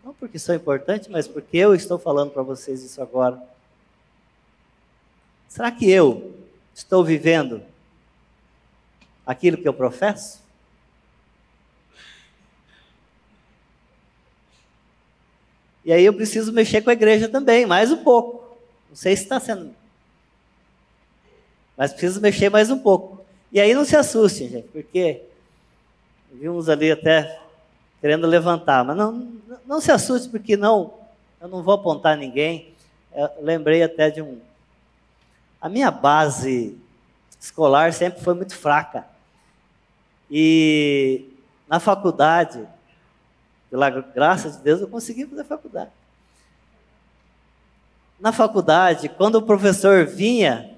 Não 0.05 0.13
porque 0.13 0.39
sou 0.39 0.55
importante, 0.55 1.11
mas 1.11 1.27
porque 1.27 1.57
eu 1.57 1.75
estou 1.75 1.99
falando 1.99 2.33
para 2.33 2.43
vocês 2.43 2.85
isso 2.85 3.01
agora. 3.01 3.43
Será 5.49 5.73
que 5.73 5.91
eu 5.91 6.39
estou 6.75 7.03
vivendo 7.03 7.63
aquilo 9.25 9.57
que 9.57 9.67
eu 9.67 9.73
professo? 9.73 10.43
E 15.83 15.95
aí 15.95 16.05
eu 16.05 16.13
preciso 16.13 16.53
mexer 16.53 16.83
com 16.83 16.91
a 16.91 16.93
igreja 16.93 17.27
também, 17.27 17.65
mais 17.65 17.91
um 17.91 18.05
pouco. 18.05 18.59
Não 18.91 18.97
sei 18.97 19.17
se 19.17 19.23
está 19.23 19.41
sendo. 19.41 19.80
Mas 21.81 21.95
preciso 21.95 22.21
mexer 22.21 22.51
mais 22.51 22.71
um 22.71 22.79
pouco. 22.79 23.25
E 23.51 23.59
aí 23.59 23.73
não 23.73 23.87
se 23.87 23.97
assustem, 23.97 24.51
gente, 24.51 24.69
porque 24.69 25.23
vimos 26.31 26.69
ali 26.69 26.93
até 26.93 27.41
querendo 28.03 28.27
levantar. 28.27 28.85
Mas 28.85 28.99
não, 28.99 29.33
não 29.65 29.81
se 29.81 29.91
assuste, 29.91 30.29
porque 30.29 30.59
não, 30.59 30.93
eu 31.41 31.49
não 31.49 31.63
vou 31.63 31.73
apontar 31.73 32.19
ninguém. 32.19 32.75
Eu 33.15 33.31
lembrei 33.41 33.83
até 33.83 34.11
de 34.11 34.21
um. 34.21 34.39
A 35.59 35.71
minha 35.71 35.91
base 35.91 36.79
escolar 37.41 37.95
sempre 37.95 38.23
foi 38.23 38.35
muito 38.35 38.55
fraca. 38.55 39.07
E 40.31 41.31
na 41.67 41.81
faculdade, 41.81 42.69
pela 43.71 43.89
graça 43.89 44.51
de 44.51 44.59
Deus, 44.59 44.83
eu 44.83 44.89
consegui 44.89 45.25
fazer 45.25 45.45
faculdade. 45.45 45.91
Na 48.21 48.33
faculdade, 48.33 49.09
quando 49.09 49.37
o 49.37 49.43
professor 49.43 50.05
vinha 50.05 50.70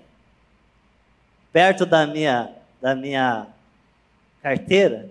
perto 1.53 1.85
da 1.85 2.07
minha, 2.07 2.51
da 2.81 2.95
minha 2.95 3.47
carteira, 4.43 5.09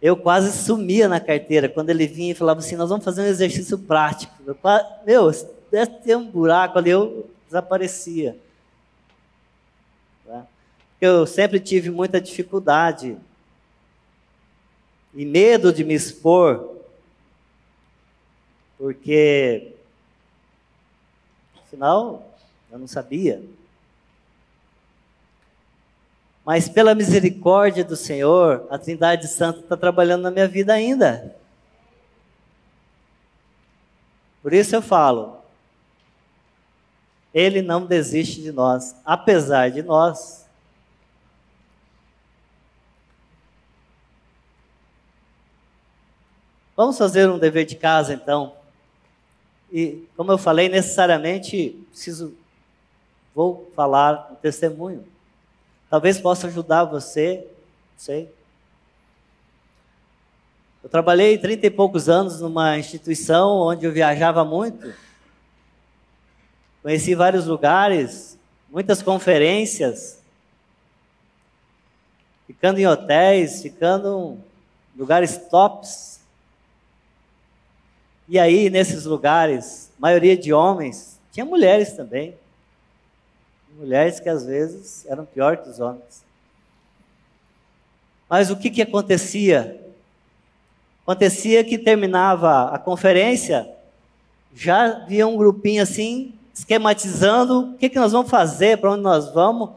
eu 0.00 0.16
quase 0.16 0.52
sumia 0.52 1.08
na 1.08 1.20
carteira. 1.20 1.68
Quando 1.68 1.90
ele 1.90 2.06
vinha 2.06 2.32
e 2.32 2.34
falava 2.34 2.60
assim, 2.60 2.76
nós 2.76 2.88
vamos 2.88 3.04
fazer 3.04 3.22
um 3.22 3.26
exercício 3.26 3.78
prático. 3.78 4.34
Eu, 4.46 4.56
meu, 5.06 5.30
deve 5.70 5.92
ter 5.98 6.16
um 6.16 6.28
buraco 6.28 6.78
ali, 6.78 6.90
eu 6.90 7.30
desaparecia. 7.46 8.36
Tá? 10.26 10.46
Eu 11.00 11.26
sempre 11.26 11.60
tive 11.60 11.90
muita 11.90 12.20
dificuldade 12.20 13.16
e 15.14 15.24
medo 15.24 15.72
de 15.72 15.84
me 15.84 15.94
expor, 15.94 16.78
porque, 18.78 19.72
afinal, 21.64 22.34
eu 22.72 22.78
não 22.78 22.88
sabia. 22.88 23.40
Mas 26.44 26.68
pela 26.68 26.94
misericórdia 26.94 27.84
do 27.84 27.96
Senhor, 27.96 28.66
a 28.70 28.78
Trindade 28.78 29.28
Santa 29.28 29.60
está 29.60 29.76
trabalhando 29.76 30.22
na 30.22 30.30
minha 30.30 30.48
vida 30.48 30.72
ainda. 30.72 31.36
Por 34.42 34.52
isso 34.52 34.74
eu 34.74 34.82
falo, 34.82 35.36
Ele 37.32 37.62
não 37.62 37.86
desiste 37.86 38.42
de 38.42 38.50
nós, 38.50 38.96
apesar 39.04 39.70
de 39.70 39.82
nós 39.82 40.42
Vamos 46.74 46.96
fazer 46.96 47.28
um 47.28 47.38
dever 47.38 47.64
de 47.66 47.76
casa, 47.76 48.14
então. 48.14 48.54
E, 49.70 50.06
como 50.16 50.32
eu 50.32 50.38
falei, 50.38 50.68
necessariamente 50.68 51.78
preciso, 51.90 52.34
vou 53.34 53.70
falar 53.76 54.30
um 54.32 54.34
testemunho. 54.34 55.04
Talvez 55.92 56.18
possa 56.18 56.46
ajudar 56.46 56.84
você, 56.84 57.46
não 57.92 57.98
sei. 57.98 58.34
Eu 60.82 60.88
trabalhei 60.88 61.36
30 61.36 61.66
e 61.66 61.70
poucos 61.70 62.08
anos 62.08 62.40
numa 62.40 62.78
instituição 62.78 63.58
onde 63.58 63.84
eu 63.84 63.92
viajava 63.92 64.42
muito. 64.42 64.94
Conheci 66.82 67.14
vários 67.14 67.46
lugares, 67.46 68.38
muitas 68.70 69.02
conferências, 69.02 70.18
ficando 72.46 72.78
em 72.78 72.86
hotéis, 72.86 73.60
ficando 73.60 74.38
em 74.96 74.98
lugares 74.98 75.36
tops. 75.50 76.22
E 78.26 78.38
aí, 78.38 78.70
nesses 78.70 79.04
lugares, 79.04 79.90
maioria 79.98 80.38
de 80.38 80.54
homens, 80.54 81.20
tinha 81.30 81.44
mulheres 81.44 81.92
também. 81.92 82.34
Mulheres 83.76 84.20
que 84.20 84.28
às 84.28 84.44
vezes 84.44 85.06
eram 85.06 85.24
pior 85.24 85.56
que 85.56 85.68
os 85.68 85.80
homens. 85.80 86.24
Mas 88.28 88.50
o 88.50 88.56
que, 88.56 88.70
que 88.70 88.82
acontecia? 88.82 89.80
Acontecia 91.02 91.64
que 91.64 91.76
terminava 91.76 92.70
a 92.70 92.78
conferência, 92.78 93.68
já 94.54 94.86
havia 94.86 95.26
um 95.26 95.36
grupinho 95.36 95.82
assim, 95.82 96.34
esquematizando 96.54 97.72
o 97.74 97.78
que, 97.78 97.88
que 97.88 97.98
nós 97.98 98.12
vamos 98.12 98.30
fazer, 98.30 98.78
para 98.78 98.92
onde 98.92 99.02
nós 99.02 99.32
vamos. 99.32 99.70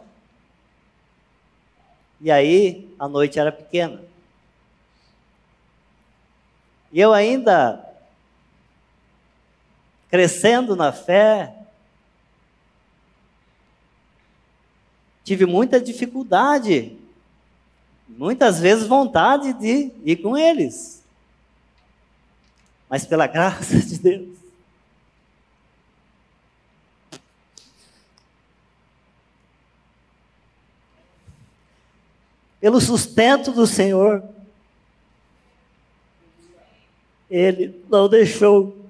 E 2.21 2.31
aí 2.31 2.93
a 2.99 3.07
noite 3.07 3.39
era 3.39 3.51
pequena. 3.51 4.01
E 6.91 6.99
eu 6.99 7.13
ainda 7.13 7.83
crescendo 10.09 10.75
na 10.75 10.93
fé. 10.93 11.53
Tive 15.25 15.45
muita 15.45 15.81
dificuldade 15.81 16.97
Muitas 18.07 18.59
vezes 18.59 18.87
vontade 18.87 19.53
de 19.53 19.91
ir 20.03 20.17
com 20.17 20.37
eles. 20.37 21.03
Mas 22.89 23.05
pela 23.05 23.25
graça 23.27 23.77
de 23.77 23.99
Deus. 23.99 24.35
Pelo 32.59 32.79
sustento 32.79 33.51
do 33.51 33.67
Senhor, 33.67 34.23
Ele 37.29 37.83
não 37.89 38.07
deixou. 38.07 38.84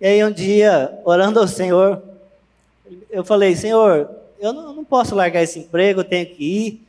E 0.00 0.06
aí 0.06 0.24
um 0.24 0.32
dia, 0.32 0.98
orando 1.04 1.38
ao 1.38 1.46
Senhor, 1.46 2.02
eu 3.10 3.22
falei, 3.22 3.54
Senhor, 3.54 4.10
eu 4.38 4.52
não, 4.52 4.74
não 4.74 4.84
posso 4.84 5.14
largar 5.14 5.42
esse 5.42 5.58
emprego, 5.58 6.00
eu 6.00 6.04
tenho 6.04 6.26
que 6.26 6.42
ir. 6.42 6.86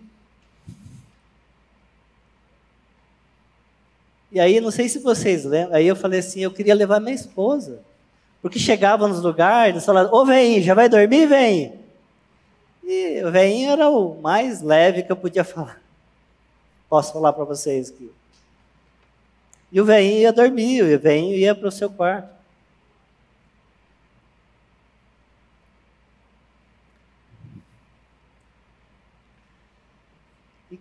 E 4.32 4.40
aí, 4.40 4.62
não 4.62 4.72
sei 4.72 4.88
se 4.88 5.00
vocês 5.00 5.44
lembram, 5.44 5.76
aí 5.76 5.86
eu 5.86 5.96
falei 5.96 6.22
assim, 6.22 6.40
eu 6.40 6.52
queria 6.52 6.74
levar 6.74 7.02
minha 7.02 7.14
esposa. 7.14 7.82
Porque 8.42 8.58
chegava 8.58 9.08
nos 9.08 9.22
lugares, 9.22 9.86
falavam, 9.86 10.14
ô 10.14 10.26
vem, 10.26 10.62
já 10.62 10.74
vai 10.74 10.88
dormir, 10.88 11.28
vem. 11.28 11.74
E 12.82 13.22
o 13.24 13.30
veinho 13.30 13.72
era 13.72 13.90
o 13.90 14.20
mais 14.22 14.62
leve 14.62 15.04
que 15.04 15.12
eu 15.12 15.18
podia 15.18 15.44
falar. 15.44 15.82
Posso 16.90 17.12
falar 17.12 17.34
para 17.34 17.44
vocês 17.44 17.90
aqui. 17.90 18.10
E 19.70 19.80
o 19.80 19.86
veinho 19.86 20.20
ia 20.20 20.34
dormir, 20.34 20.82
o 20.82 21.00
veinho 21.00 21.36
ia 21.36 21.54
para 21.54 21.68
o 21.68 21.72
seu 21.72 21.90
quarto. 21.90 22.41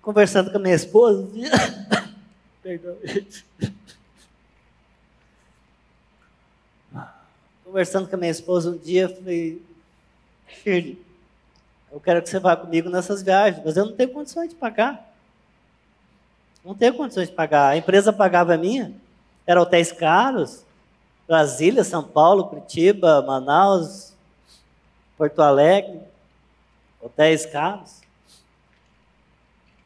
Conversando 0.03 0.51
com 0.51 0.57
a 0.57 0.61
minha 0.61 0.75
esposa, 0.75 1.29
perdão, 2.63 2.97
gente. 3.05 3.45
Conversando 7.65 8.09
com 8.09 8.17
a 8.17 8.19
minha 8.19 8.31
esposa 8.31 8.71
um 8.71 8.77
dia, 8.77 9.03
eu 9.03 9.15
falei, 9.15 9.63
Shirley, 10.49 11.01
eu 11.93 12.01
quero 12.01 12.23
que 12.23 12.29
você 12.29 12.39
vá 12.39 12.57
comigo 12.57 12.89
nessas 12.89 13.23
viagens, 13.23 13.63
mas 13.65 13.77
eu 13.77 13.87
não 13.87 13.93
tenho 13.95 14.13
condições 14.13 14.49
de 14.49 14.55
pagar. 14.55 15.09
Não 16.65 16.75
tenho 16.75 16.95
condições 16.95 17.29
de 17.29 17.35
pagar. 17.35 17.69
A 17.69 17.77
empresa 17.77 18.13
pagava 18.13 18.55
a 18.55 18.59
minha, 18.59 18.93
eram 19.47 19.63
hotéis 19.63 19.93
caros, 19.93 20.65
Brasília, 21.27 21.85
São 21.85 22.03
Paulo, 22.03 22.49
Curitiba, 22.49 23.23
Manaus, 23.23 24.13
Porto 25.17 25.41
Alegre, 25.41 26.01
hotéis 27.01 27.47
caros. 27.47 28.00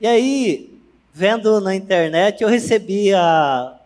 E 0.00 0.06
aí, 0.06 0.80
vendo 1.12 1.60
na 1.60 1.74
internet, 1.74 2.42
eu 2.42 2.48
recebi 2.48 3.14
a. 3.14 3.78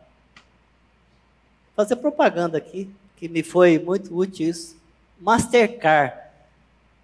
fazer 1.76 1.96
propaganda 1.96 2.56
aqui, 2.56 2.90
que 3.16 3.28
me 3.28 3.42
foi 3.42 3.78
muito 3.78 4.16
útil 4.16 4.48
isso. 4.48 4.76
Mastercard, 5.20 6.14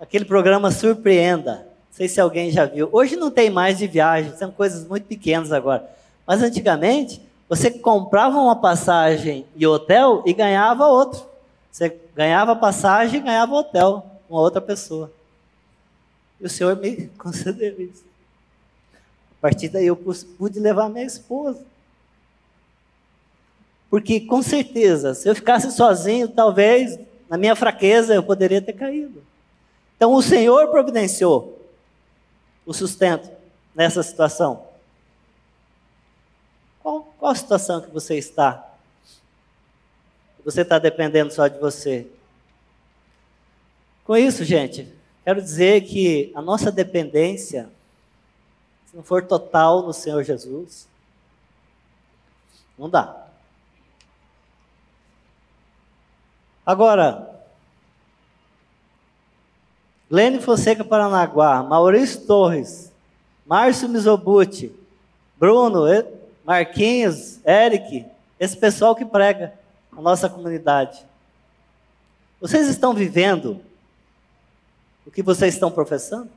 aquele 0.00 0.24
programa 0.24 0.70
Surpreenda. 0.70 1.66
Não 1.66 1.96
sei 1.96 2.09
se 2.09 2.20
alguém 2.20 2.50
já 2.50 2.64
viu. 2.64 2.88
Hoje 2.90 3.16
não 3.16 3.30
tem 3.30 3.50
mais 3.50 3.78
de 3.78 3.86
viagem, 3.86 4.34
são 4.36 4.50
coisas 4.50 4.86
muito 4.88 5.05
pequenas 5.05 5.52
agora. 5.52 5.88
Mas 6.26 6.42
antigamente, 6.42 7.20
você 7.48 7.70
comprava 7.70 8.38
uma 8.38 8.57
passagem 8.57 9.44
e 9.55 9.66
hotel 9.66 10.22
e 10.24 10.32
ganhava 10.32 10.86
outro. 10.86 11.24
Você 11.70 11.94
ganhava 12.16 12.57
passagem 12.57 13.20
e 13.20 13.22
ganhava 13.22 13.55
hotel, 13.55 14.07
uma 14.30 14.40
outra 14.40 14.61
pessoa. 14.61 15.12
E 16.40 16.46
o 16.46 16.50
Senhor 16.50 16.74
me 16.76 17.09
concedeu 17.18 17.78
isso 17.78 18.14
partir 19.45 19.68
daí 19.68 19.88
eu 19.88 19.95
pude 19.95 20.59
levar 20.59 20.88
minha 20.88 21.05
esposa. 21.05 21.62
Porque 23.90 24.18
com 24.18 24.40
certeza, 24.40 25.12
se 25.12 25.28
eu 25.28 25.34
ficasse 25.34 25.70
sozinho, 25.70 26.28
talvez 26.28 26.99
na 27.28 27.36
minha 27.36 27.55
fraqueza 27.55 28.14
eu 28.14 28.22
poderia 28.22 28.62
ter 28.62 28.72
caído. 28.72 29.22
Então 29.99 30.14
o 30.14 30.22
Senhor 30.22 30.68
providenciou 30.68 31.61
o 32.64 32.72
sustento 32.72 33.30
nessa 33.74 34.03
situação. 34.03 34.64
Qual, 36.82 37.03
qual 37.18 37.32
a 37.32 37.34
situação 37.34 37.82
que 37.82 37.90
você 37.90 38.16
está? 38.16 38.74
Você 40.42 40.62
está 40.62 40.78
dependendo 40.78 41.30
só 41.30 41.49
de 41.49 41.59
você. 41.59 42.07
Com 44.07 44.16
isso, 44.16 44.42
gente, 44.42 44.90
quero 45.22 45.42
dizer 45.42 45.82
que 45.82 46.32
a 46.34 46.40
nossa 46.40 46.72
dependência 46.72 47.68
se 48.95 48.97
não 48.97 49.03
for 49.03 49.24
total 49.24 49.82
no 49.82 49.92
Senhor 49.92 50.22
Jesus, 50.22 50.86
não 52.78 52.88
dá. 52.88 53.26
Agora, 56.64 57.28
Lene 60.09 60.40
Fonseca 60.40 60.84
Paranaguá, 60.84 61.61
Maurício 61.64 62.24
Torres, 62.24 62.92
Márcio 63.45 63.88
Mizobuti, 63.88 64.72
Bruno, 65.36 65.86
Marquinhos, 66.45 67.45
Eric, 67.45 68.07
esse 68.38 68.57
pessoal 68.57 68.95
que 68.95 69.05
prega 69.05 69.59
a 69.90 70.01
nossa 70.01 70.28
comunidade. 70.28 71.05
Vocês 72.40 72.68
estão 72.68 72.95
vivendo 72.95 73.61
o 75.05 75.11
que 75.11 75.20
vocês 75.20 75.55
estão 75.55 75.70
professando? 75.70 76.30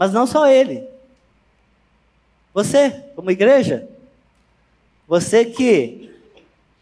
Mas 0.00 0.14
não 0.14 0.26
só 0.26 0.46
ele. 0.46 0.88
Você, 2.54 2.90
como 3.14 3.30
igreja, 3.30 3.86
você 5.06 5.44
que 5.44 6.10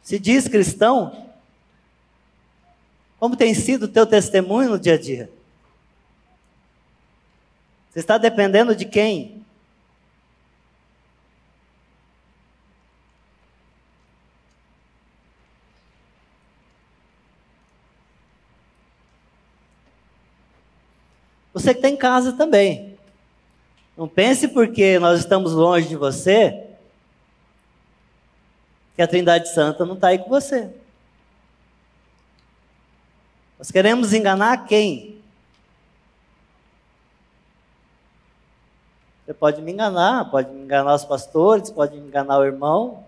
se 0.00 0.20
diz 0.20 0.46
cristão, 0.46 1.28
como 3.18 3.36
tem 3.36 3.52
sido 3.54 3.86
o 3.86 3.88
teu 3.88 4.06
testemunho 4.06 4.70
no 4.70 4.78
dia 4.78 4.94
a 4.94 4.96
dia? 4.96 5.28
Você 7.90 7.98
está 7.98 8.18
dependendo 8.18 8.72
de 8.76 8.84
quem? 8.84 9.44
Você 21.52 21.74
que 21.74 21.80
está 21.80 21.88
em 21.88 21.96
casa 21.96 22.32
também. 22.34 22.87
Não 23.98 24.06
pense 24.06 24.46
porque 24.46 24.96
nós 25.00 25.18
estamos 25.18 25.52
longe 25.52 25.88
de 25.88 25.96
você 25.96 26.68
que 28.94 29.02
a 29.02 29.08
Trindade 29.08 29.52
Santa 29.52 29.84
não 29.84 29.96
está 29.96 30.06
aí 30.06 30.20
com 30.20 30.28
você. 30.28 30.72
Nós 33.58 33.72
queremos 33.72 34.12
enganar 34.12 34.66
quem? 34.66 35.20
Você 39.26 39.34
pode 39.34 39.60
me 39.60 39.72
enganar, 39.72 40.30
pode 40.30 40.48
me 40.48 40.62
enganar 40.62 40.94
os 40.94 41.04
pastores, 41.04 41.68
pode 41.68 41.98
me 41.98 42.06
enganar 42.06 42.38
o 42.38 42.44
irmão. 42.44 43.04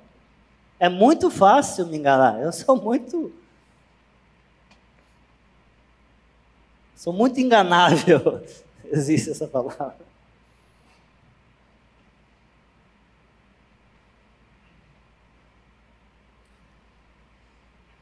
É 0.81 0.89
muito 0.89 1.31
fácil 1.31 1.87
me 1.87 1.99
enganar. 1.99 2.41
Eu 2.41 2.51
sou 2.51 2.75
muito. 2.75 3.33
Sou 6.97 7.13
muito 7.13 7.39
enganável. 7.39 8.43
Existe 8.91 9.31
essa 9.31 9.47
palavra. 9.47 10.10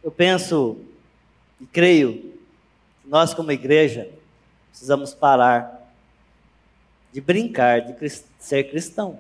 Eu 0.09 0.13
penso 0.13 0.79
e 1.61 1.67
creio 1.67 2.15
que 3.03 3.09
nós, 3.11 3.35
como 3.35 3.53
igreja, 3.53 4.09
precisamos 4.71 5.13
parar 5.13 5.93
de 7.13 7.21
brincar 7.21 7.83
de 7.83 8.09
ser 8.39 8.71
cristão. 8.71 9.19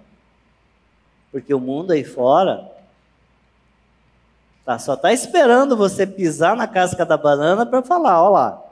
Porque 1.31 1.53
o 1.53 1.61
mundo 1.61 1.91
aí 1.91 2.03
fora 2.05 2.73
tá, 4.65 4.79
só 4.79 4.95
está 4.95 5.13
esperando 5.13 5.77
você 5.77 6.07
pisar 6.07 6.57
na 6.57 6.67
casca 6.67 7.05
da 7.05 7.19
banana 7.19 7.67
para 7.67 7.83
falar: 7.83 8.23
olha 8.23 8.31
lá, 8.31 8.63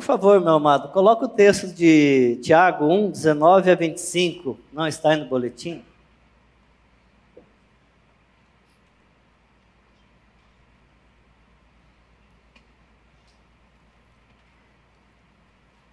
Por 0.00 0.06
favor, 0.06 0.40
meu 0.40 0.54
amado, 0.54 0.88
coloque 0.92 1.26
o 1.26 1.28
texto 1.28 1.66
de 1.66 2.40
Tiago 2.42 2.86
1, 2.86 3.10
19 3.10 3.70
a 3.70 3.74
25. 3.74 4.58
Não 4.72 4.86
está 4.86 5.10
aí 5.10 5.18
no 5.18 5.26
boletim? 5.26 5.84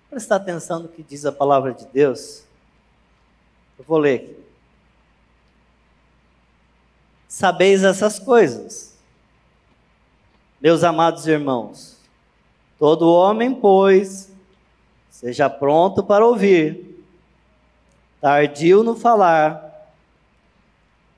Prestar 0.10 0.38
atenção 0.38 0.80
no 0.80 0.88
que 0.88 1.03
diz 1.03 1.26
a 1.26 1.32
palavra 1.34 1.74
de 1.74 1.86
Deus. 1.88 2.45
Eu 3.78 3.84
vou 3.84 3.97
ler 3.97 4.22
aqui. 4.22 4.38
Sabeis 7.28 7.84
essas 7.84 8.18
coisas, 8.18 8.97
meus 10.62 10.82
amados 10.86 11.28
irmãos. 11.28 11.96
Todo 12.80 13.11
homem, 13.11 13.53
pois, 13.53 14.32
seja 15.09 15.49
pronto 15.49 16.03
para 16.03 16.25
ouvir, 16.25 17.03
tardio 18.21 18.84
no 18.84 18.95
falar, 18.95 19.89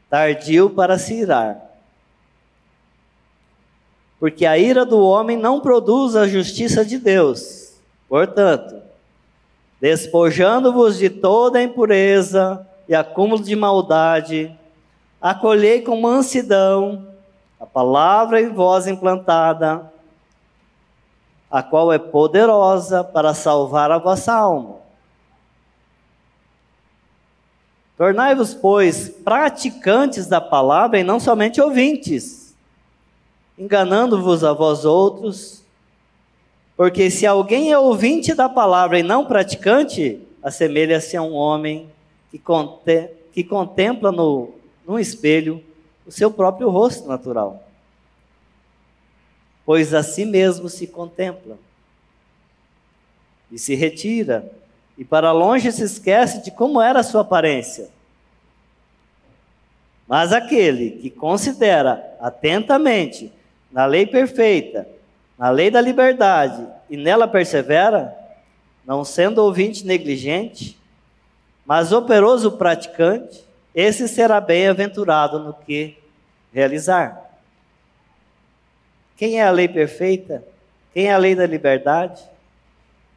tardio 0.09 0.69
para 0.69 0.97
se 0.97 1.15
irar. 1.15 1.61
Porque 4.19 4.45
a 4.45 4.57
ira 4.57 4.85
do 4.85 4.99
homem 4.99 5.37
não 5.37 5.59
produz 5.59 6.15
a 6.15 6.27
justiça 6.27 6.83
de 6.83 6.97
Deus. 6.97 7.73
Portanto, 8.07 8.81
despojando-vos 9.79 10.97
de 10.97 11.09
toda 11.09 11.59
a 11.59 11.63
impureza 11.63 12.65
e 12.87 12.95
acúmulo 12.95 13.43
de 13.43 13.55
maldade, 13.55 14.57
acolhei 15.21 15.81
com 15.81 15.99
mansidão 15.99 17.07
a 17.59 17.65
palavra 17.65 18.41
em 18.41 18.49
vós 18.49 18.87
implantada, 18.87 19.91
a 21.49 21.63
qual 21.63 21.91
é 21.91 21.97
poderosa 21.97 23.03
para 23.03 23.33
salvar 23.33 23.89
a 23.91 23.97
vossa 23.97 24.33
alma. 24.33 24.77
Tornai-vos, 27.97 28.53
pois, 28.53 29.09
praticantes 29.09 30.27
da 30.27 30.39
palavra 30.39 30.99
e 30.99 31.03
não 31.03 31.19
somente 31.19 31.59
ouvintes, 31.59 32.55
enganando-vos 33.57 34.43
a 34.43 34.53
vós 34.53 34.85
outros, 34.85 35.63
porque 36.77 37.11
se 37.11 37.25
alguém 37.25 37.73
é 37.73 37.77
ouvinte 37.77 38.33
da 38.33 38.47
palavra 38.47 38.99
e 38.99 39.03
não 39.03 39.25
praticante, 39.25 40.21
assemelha-se 40.41 41.17
a 41.17 41.21
um 41.21 41.33
homem 41.33 41.89
que, 42.31 42.41
que 43.33 43.43
contempla 43.43 44.13
no, 44.13 44.51
no 44.87 44.97
espelho 44.97 45.61
o 46.07 46.11
seu 46.11 46.31
próprio 46.31 46.69
rosto 46.69 47.05
natural 47.07 47.68
pois 49.69 49.93
a 49.93 50.01
si 50.01 50.25
mesmo 50.25 50.67
se 50.67 50.87
contempla 50.87 51.55
e 53.51 53.59
se 53.59 53.75
retira, 53.75 54.51
e 54.97 55.05
para 55.05 55.31
longe 55.31 55.71
se 55.71 55.83
esquece 55.83 56.41
de 56.41 56.49
como 56.49 56.81
era 56.81 57.01
a 57.01 57.03
sua 57.03 57.21
aparência. 57.21 57.87
Mas 60.07 60.33
aquele 60.33 60.89
que 60.99 61.11
considera 61.11 62.17
atentamente 62.19 63.31
na 63.71 63.85
lei 63.85 64.07
perfeita, 64.07 64.89
na 65.37 65.51
lei 65.51 65.69
da 65.69 65.81
liberdade, 65.81 66.65
e 66.89 66.97
nela 66.97 67.27
persevera, 67.27 68.17
não 68.83 69.05
sendo 69.05 69.37
ouvinte 69.37 69.85
negligente, 69.85 70.79
mas 71.63 71.91
operoso 71.91 72.53
praticante, 72.53 73.45
esse 73.75 74.07
será 74.07 74.41
bem-aventurado 74.41 75.37
no 75.37 75.53
que 75.53 75.95
realizar. 76.51 77.28
Quem 79.19 79.37
é 79.37 79.43
a 79.45 79.51
lei 79.51 79.67
perfeita? 79.67 80.47
Quem 80.93 81.07
é 81.07 81.13
a 81.13 81.17
lei 81.17 81.35
da 81.35 81.45
liberdade 81.45 82.23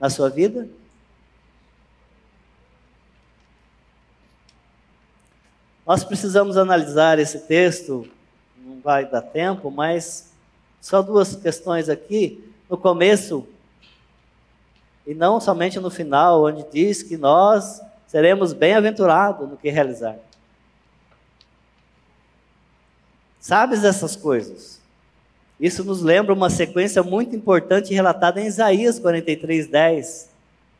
na 0.01 0.11
sua 0.11 0.29
vida? 0.29 0.69
Nós 5.87 6.03
precisamos 6.03 6.57
analisar 6.57 7.21
esse 7.21 7.39
texto, 7.39 8.11
não 8.57 8.81
vai 8.81 9.09
dar 9.09 9.23
tempo, 9.23 9.71
mas 9.71 10.33
só 10.81 11.03
duas 11.03 11.37
questões 11.37 11.89
aqui. 11.89 12.53
No 12.69 12.77
começo, 12.77 13.47
e 15.07 15.15
não 15.15 15.41
somente 15.41 15.79
no 15.79 15.89
final, 15.89 16.43
onde 16.43 16.69
diz 16.69 17.05
que 17.05 17.17
nós 17.17 17.81
seremos 18.09 18.53
bem-aventurados 18.53 19.49
no 19.49 19.57
que 19.57 19.71
realizar. 19.71 20.19
Sabes 23.39 23.85
essas 23.85 24.17
coisas? 24.17 24.82
Isso 25.63 25.85
nos 25.85 26.03
lembra 26.03 26.35
uma 26.35 26.51
sequência 26.51 27.05
muito 27.05 27.37
importante 27.37 27.95
relatada 27.95 28.41
em 28.41 28.47
Isaías 28.47 28.99
43, 28.99 29.69
10. 29.69 30.29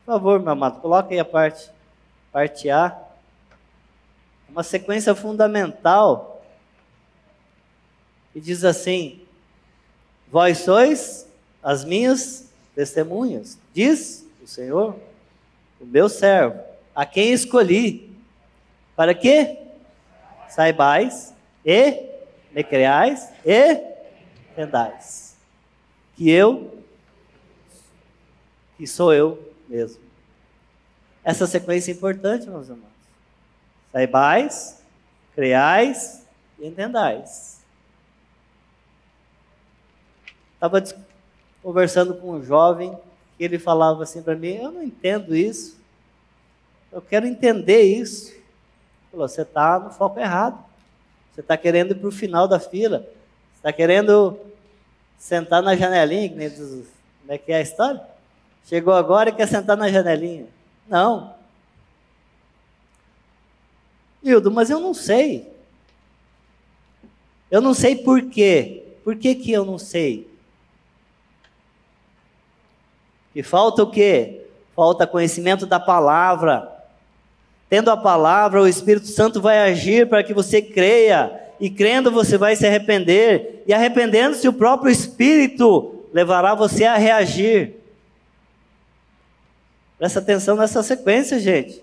Por 0.05 0.11
favor, 0.11 0.41
meu 0.41 0.51
amado, 0.51 0.81
coloque 0.81 1.13
aí 1.13 1.19
a 1.21 1.23
parte, 1.23 1.69
parte 2.33 2.69
A. 2.69 2.93
Uma 4.49 4.61
sequência 4.61 5.15
fundamental. 5.15 6.43
E 8.35 8.41
diz 8.41 8.65
assim: 8.65 9.21
Vós 10.29 10.57
sois 10.57 11.29
as 11.63 11.85
minhas 11.85 12.51
testemunhas, 12.75 13.57
diz 13.73 14.27
o 14.43 14.47
Senhor, 14.47 14.97
o 15.79 15.85
meu 15.85 16.09
servo, 16.09 16.59
a 16.93 17.05
quem 17.05 17.31
escolhi. 17.31 18.13
Para 18.97 19.13
quê? 19.13 19.59
Saibais 20.49 21.33
e 21.65 22.03
me 22.51 22.65
creais 22.65 23.29
e 23.45 23.92
entendais 24.53 25.35
que 26.15 26.29
eu, 26.29 26.83
que 28.77 28.85
sou 28.85 29.13
eu 29.13 29.53
mesmo. 29.67 30.01
Essa 31.23 31.47
sequência 31.47 31.91
é 31.91 31.95
importante, 31.95 32.47
meus 32.47 32.69
irmãos. 32.69 32.91
Saibais, 33.91 34.81
creais 35.33 36.25
e 36.59 36.67
entendais. 36.67 37.61
Estava 40.53 40.83
conversando 41.61 42.15
com 42.15 42.31
um 42.31 42.43
jovem 42.43 42.97
que 43.37 43.43
ele 43.43 43.57
falava 43.57 44.03
assim 44.03 44.21
para 44.21 44.35
mim: 44.35 44.55
Eu 44.55 44.71
não 44.71 44.83
entendo 44.83 45.35
isso. 45.35 45.77
Eu 46.91 47.01
quero 47.01 47.25
entender 47.25 47.81
isso. 47.81 48.31
Ele 48.31 48.43
falou: 49.11 49.27
Você 49.27 49.41
está 49.41 49.79
no 49.79 49.89
foco 49.91 50.19
errado. 50.19 50.63
Você 51.33 51.41
está 51.41 51.57
querendo 51.57 51.91
ir 51.91 51.95
para 51.95 52.07
o 52.07 52.11
final 52.11 52.47
da 52.47 52.59
fila. 52.59 53.07
Está 53.63 53.71
querendo 53.71 54.37
sentar 55.17 55.63
na 55.63 55.73
janelinha, 55.73 56.29
como 56.29 57.31
é 57.31 57.37
que 57.37 57.49
é 57.49 57.55
a 57.55 57.61
história? 57.61 58.01
Chegou 58.65 58.93
agora 58.93 59.29
e 59.29 59.33
quer 59.33 59.47
sentar 59.47 59.77
na 59.77 59.89
janelinha. 59.89 60.47
Não. 60.85 61.33
Hildo, 64.21 64.51
mas 64.51 64.69
eu 64.69 64.81
não 64.81 64.93
sei. 64.93 65.49
Eu 67.49 67.61
não 67.61 67.73
sei 67.73 67.95
por 67.95 68.23
quê. 68.23 68.83
Por 69.01 69.15
que, 69.15 69.33
que 69.33 69.53
eu 69.53 69.63
não 69.63 69.77
sei? 69.77 70.29
Que 73.31 73.41
falta 73.41 73.81
o 73.81 73.89
quê? 73.89 74.45
Falta 74.75 75.07
conhecimento 75.07 75.65
da 75.65 75.79
palavra. 75.79 76.69
Tendo 77.69 77.89
a 77.89 77.95
palavra, 77.95 78.61
o 78.61 78.67
Espírito 78.67 79.07
Santo 79.07 79.39
vai 79.39 79.59
agir 79.71 80.09
para 80.09 80.21
que 80.21 80.33
você 80.33 80.61
creia 80.61 81.42
e 81.63 81.69
crendo 81.69 82.11
você 82.11 82.37
vai 82.37 82.57
se 82.57 82.67
arrepender, 82.67 83.63
e 83.65 83.73
arrependendo-se, 83.73 84.45
o 84.49 84.51
próprio 84.51 84.91
Espírito 84.91 86.03
levará 86.11 86.53
você 86.53 86.83
a 86.83 86.97
reagir. 86.97 87.75
Presta 89.97 90.19
atenção 90.19 90.57
nessa 90.57 90.83
sequência, 90.83 91.39
gente. 91.39 91.81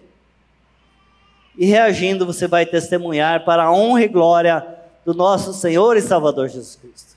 E 1.57 1.64
reagindo, 1.64 2.26
você 2.26 2.47
vai 2.47 2.66
testemunhar 2.66 3.43
para 3.47 3.64
a 3.64 3.72
honra 3.72 4.03
e 4.03 4.09
glória 4.09 4.66
do 5.03 5.14
nosso 5.14 5.55
Senhor 5.55 5.97
e 5.97 6.03
Salvador 6.03 6.51
Jesus 6.51 6.76
Cristo. 6.76 7.16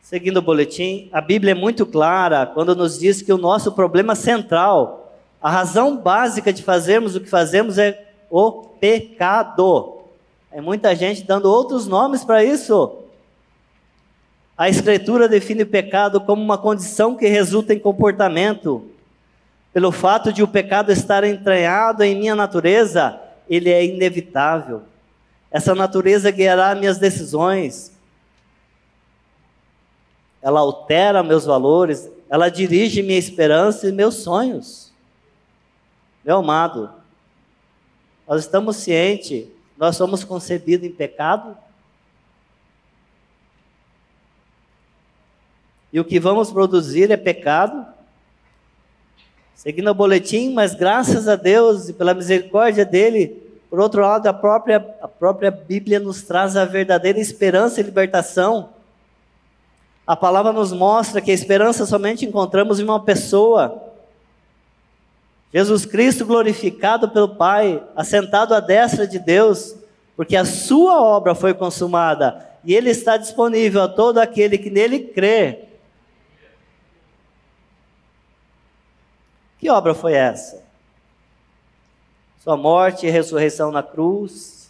Seguindo 0.00 0.36
o 0.36 0.42
boletim, 0.42 1.08
a 1.12 1.20
Bíblia 1.20 1.50
é 1.50 1.56
muito 1.56 1.84
clara 1.84 2.46
quando 2.46 2.76
nos 2.76 3.00
diz 3.00 3.20
que 3.20 3.32
o 3.32 3.36
nosso 3.36 3.72
problema 3.72 4.14
central, 4.14 5.18
a 5.42 5.50
razão 5.50 5.96
básica 5.96 6.52
de 6.52 6.62
fazermos 6.62 7.16
o 7.16 7.20
que 7.20 7.28
fazemos 7.28 7.78
é 7.78 8.13
o 8.36 8.50
pecado. 8.80 9.98
É 10.50 10.60
muita 10.60 10.92
gente 10.96 11.22
dando 11.22 11.44
outros 11.44 11.86
nomes 11.86 12.24
para 12.24 12.42
isso. 12.42 12.96
A 14.58 14.68
Escritura 14.68 15.28
define 15.28 15.62
o 15.62 15.66
pecado 15.68 16.20
como 16.20 16.42
uma 16.42 16.58
condição 16.58 17.14
que 17.14 17.28
resulta 17.28 17.72
em 17.72 17.78
comportamento. 17.78 18.90
Pelo 19.72 19.92
fato 19.92 20.32
de 20.32 20.42
o 20.42 20.48
pecado 20.48 20.90
estar 20.90 21.22
entranhado 21.22 22.02
em 22.02 22.16
minha 22.16 22.34
natureza, 22.34 23.20
ele 23.48 23.70
é 23.70 23.84
inevitável. 23.84 24.82
Essa 25.48 25.72
natureza 25.72 26.28
guiará 26.32 26.74
minhas 26.74 26.98
decisões. 26.98 27.92
Ela 30.42 30.58
altera 30.58 31.22
meus 31.22 31.44
valores, 31.44 32.10
ela 32.28 32.48
dirige 32.48 33.00
minha 33.00 33.18
esperança 33.18 33.88
e 33.88 33.92
meus 33.92 34.16
sonhos. 34.16 34.92
Meu 36.24 36.38
amado, 36.38 37.03
nós 38.26 38.42
estamos 38.42 38.76
cientes, 38.76 39.46
nós 39.76 39.96
somos 39.96 40.24
concebidos 40.24 40.86
em 40.86 40.92
pecado. 40.92 41.56
E 45.92 46.00
o 46.00 46.04
que 46.04 46.18
vamos 46.18 46.50
produzir 46.50 47.10
é 47.10 47.16
pecado. 47.16 47.86
Seguindo 49.54 49.90
o 49.90 49.94
boletim, 49.94 50.52
mas 50.52 50.74
graças 50.74 51.28
a 51.28 51.36
Deus 51.36 51.88
e 51.88 51.92
pela 51.92 52.14
misericórdia 52.14 52.84
dele, 52.84 53.40
por 53.70 53.80
outro 53.80 54.02
lado, 54.02 54.26
a 54.26 54.32
própria, 54.32 54.76
a 55.00 55.08
própria 55.08 55.50
Bíblia 55.50 55.98
nos 55.98 56.22
traz 56.22 56.56
a 56.56 56.64
verdadeira 56.64 57.18
esperança 57.18 57.80
e 57.80 57.84
libertação. 57.84 58.70
A 60.06 60.14
palavra 60.14 60.52
nos 60.52 60.72
mostra 60.72 61.20
que 61.20 61.30
a 61.30 61.34
esperança 61.34 61.86
somente 61.86 62.26
encontramos 62.26 62.78
em 62.78 62.84
uma 62.84 63.00
pessoa, 63.00 63.93
Jesus 65.54 65.86
Cristo 65.86 66.26
glorificado 66.26 67.08
pelo 67.10 67.36
Pai, 67.36 67.80
assentado 67.94 68.52
à 68.56 68.58
destra 68.58 69.06
de 69.06 69.20
Deus, 69.20 69.76
porque 70.16 70.34
a 70.34 70.44
sua 70.44 71.00
obra 71.00 71.32
foi 71.32 71.54
consumada 71.54 72.44
e 72.64 72.74
ele 72.74 72.90
está 72.90 73.16
disponível 73.16 73.82
a 73.82 73.88
todo 73.88 74.18
aquele 74.18 74.58
que 74.58 74.68
nele 74.68 74.98
crê. 74.98 75.66
Que 79.60 79.70
obra 79.70 79.94
foi 79.94 80.14
essa? 80.14 80.60
Sua 82.42 82.56
morte 82.56 83.06
e 83.06 83.10
ressurreição 83.10 83.70
na 83.70 83.82
cruz, 83.82 84.68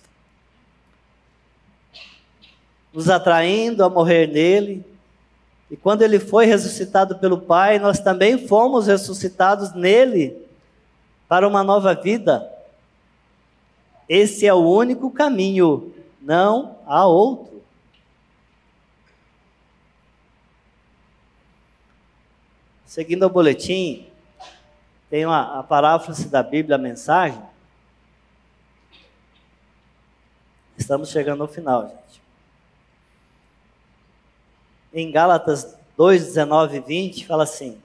nos 2.92 3.08
atraindo 3.08 3.82
a 3.82 3.88
morrer 3.88 4.26
nele. 4.26 4.84
E 5.70 5.78
quando 5.78 6.02
ele 6.02 6.20
foi 6.20 6.44
ressuscitado 6.44 7.16
pelo 7.16 7.40
Pai, 7.40 7.78
nós 7.78 8.00
também 8.00 8.46
fomos 8.46 8.86
ressuscitados 8.86 9.72
nele 9.74 10.43
para 11.28 11.46
uma 11.46 11.62
nova 11.64 11.94
vida. 11.94 12.50
Esse 14.08 14.46
é 14.46 14.52
o 14.52 14.58
único 14.58 15.10
caminho, 15.10 15.94
não 16.20 16.78
há 16.86 17.06
outro. 17.06 17.62
Seguindo 22.84 23.24
o 23.26 23.30
boletim, 23.30 24.06
tem 25.10 25.24
uma, 25.26 25.58
a 25.58 25.62
paráfrase 25.62 26.28
da 26.28 26.42
Bíblia, 26.42 26.76
a 26.76 26.78
mensagem. 26.78 27.42
Estamos 30.76 31.10
chegando 31.10 31.42
ao 31.42 31.48
final, 31.48 31.88
gente. 31.88 32.22
Em 34.92 35.10
Gálatas 35.10 35.76
2, 35.96 36.26
19 36.26 36.76
e 36.76 36.80
20, 36.80 37.26
fala 37.26 37.44
assim: 37.44 37.80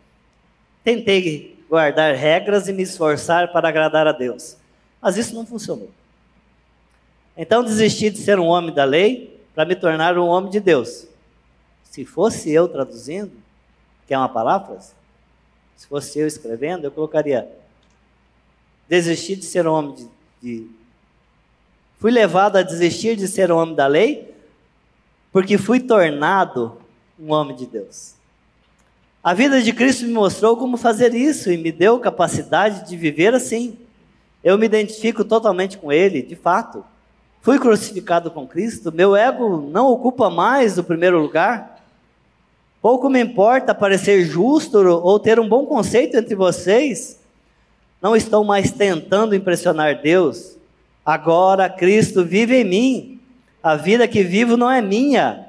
Tentei 0.83 1.58
guardar 1.69 2.15
regras 2.15 2.67
e 2.67 2.73
me 2.73 2.81
esforçar 2.81 3.51
para 3.51 3.69
agradar 3.69 4.07
a 4.07 4.11
Deus, 4.11 4.57
mas 4.99 5.15
isso 5.15 5.35
não 5.35 5.45
funcionou. 5.45 5.91
Então 7.37 7.63
desisti 7.63 8.09
de 8.09 8.17
ser 8.17 8.39
um 8.39 8.47
homem 8.47 8.73
da 8.73 8.83
lei 8.83 9.39
para 9.53 9.63
me 9.63 9.75
tornar 9.75 10.17
um 10.17 10.27
homem 10.27 10.49
de 10.49 10.59
Deus. 10.59 11.07
Se 11.83 12.03
fosse 12.03 12.51
eu 12.51 12.67
traduzindo, 12.67 13.31
que 14.07 14.13
é 14.13 14.17
uma 14.17 14.27
palavra, 14.27 14.79
se 15.77 15.87
fosse 15.87 16.19
eu 16.19 16.27
escrevendo, 16.27 16.85
eu 16.85 16.91
colocaria: 16.91 17.47
desisti 18.87 19.35
de 19.35 19.45
ser 19.45 19.67
um 19.67 19.73
homem 19.73 19.95
de, 19.95 20.09
de. 20.41 20.69
Fui 21.99 22.11
levado 22.11 22.57
a 22.57 22.63
desistir 22.63 23.15
de 23.15 23.27
ser 23.27 23.51
um 23.51 23.57
homem 23.57 23.75
da 23.75 23.87
lei, 23.87 24.33
porque 25.31 25.57
fui 25.57 25.79
tornado 25.79 26.77
um 27.19 27.31
homem 27.31 27.55
de 27.55 27.65
Deus. 27.65 28.18
A 29.21 29.33
vida 29.33 29.61
de 29.61 29.73
Cristo 29.73 30.05
me 30.05 30.13
mostrou 30.13 30.55
como 30.55 30.77
fazer 30.77 31.13
isso 31.13 31.51
e 31.51 31.57
me 31.57 31.73
deu 31.73 31.99
capacidade 31.99 32.87
de 32.87 32.95
viver 32.95 33.33
assim. 33.33 33.77
Eu 34.41 34.57
me 34.57 34.65
identifico 34.65 35.25
totalmente 35.25 35.77
com 35.77 35.91
Ele, 35.91 36.21
de 36.21 36.37
fato. 36.37 36.85
Fui 37.41 37.59
crucificado 37.59 38.31
com 38.31 38.47
Cristo, 38.47 38.93
meu 38.93 39.15
ego 39.15 39.69
não 39.71 39.87
ocupa 39.87 40.29
mais 40.29 40.77
o 40.77 40.83
primeiro 40.83 41.19
lugar. 41.19 41.83
Pouco 42.81 43.09
me 43.09 43.21
importa 43.21 43.75
parecer 43.75 44.23
justo 44.23 44.77
ou 44.77 45.19
ter 45.19 45.37
um 45.37 45.49
bom 45.49 45.65
conceito 45.65 46.15
entre 46.15 46.33
vocês. 46.33 47.19
Não 48.01 48.15
estou 48.15 48.45
mais 48.45 48.71
tentando 48.71 49.35
impressionar 49.35 50.01
Deus. 50.01 50.57
Agora 51.05 51.69
Cristo 51.69 52.23
vive 52.23 52.61
em 52.61 52.63
mim. 52.63 53.19
A 53.61 53.75
vida 53.75 54.07
que 54.07 54.23
vivo 54.23 54.55
não 54.55 54.71
é 54.71 54.81
minha, 54.81 55.45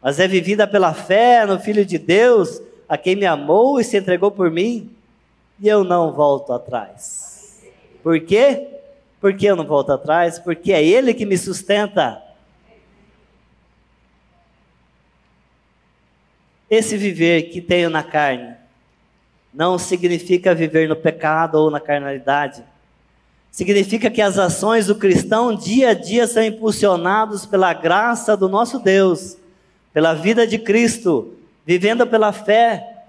mas 0.00 0.18
é 0.18 0.26
vivida 0.26 0.66
pela 0.66 0.94
fé 0.94 1.44
no 1.44 1.60
Filho 1.60 1.84
de 1.84 1.98
Deus, 1.98 2.62
a 2.90 2.98
quem 2.98 3.14
me 3.14 3.24
amou 3.24 3.78
e 3.78 3.84
se 3.84 3.96
entregou 3.96 4.32
por 4.32 4.50
mim. 4.50 4.90
E 5.60 5.68
eu 5.68 5.84
não 5.84 6.10
volto 6.10 6.52
atrás. 6.52 7.62
Por 8.02 8.18
quê? 8.18 8.66
Por 9.20 9.32
que 9.32 9.46
eu 9.46 9.54
não 9.54 9.64
volto 9.64 9.92
atrás? 9.92 10.40
Porque 10.40 10.72
é 10.72 10.84
Ele 10.84 11.14
que 11.14 11.24
me 11.24 11.38
sustenta. 11.38 12.20
Esse 16.68 16.96
viver 16.96 17.42
que 17.44 17.60
tenho 17.60 17.88
na 17.88 18.02
carne 18.02 18.56
não 19.54 19.78
significa 19.78 20.52
viver 20.52 20.88
no 20.88 20.96
pecado 20.96 21.56
ou 21.56 21.70
na 21.70 21.78
carnalidade. 21.78 22.64
Significa 23.52 24.10
que 24.10 24.22
as 24.22 24.36
ações 24.36 24.86
do 24.88 24.96
cristão 24.96 25.54
dia 25.54 25.90
a 25.90 25.94
dia 25.94 26.26
são 26.26 26.42
impulsionados 26.42 27.46
pela 27.46 27.72
graça 27.72 28.36
do 28.36 28.48
nosso 28.48 28.80
Deus, 28.80 29.36
pela 29.92 30.12
vida 30.14 30.44
de 30.44 30.58
Cristo, 30.58 31.36
vivendo 31.64 32.06
pela 32.06 32.32
fé, 32.32 33.04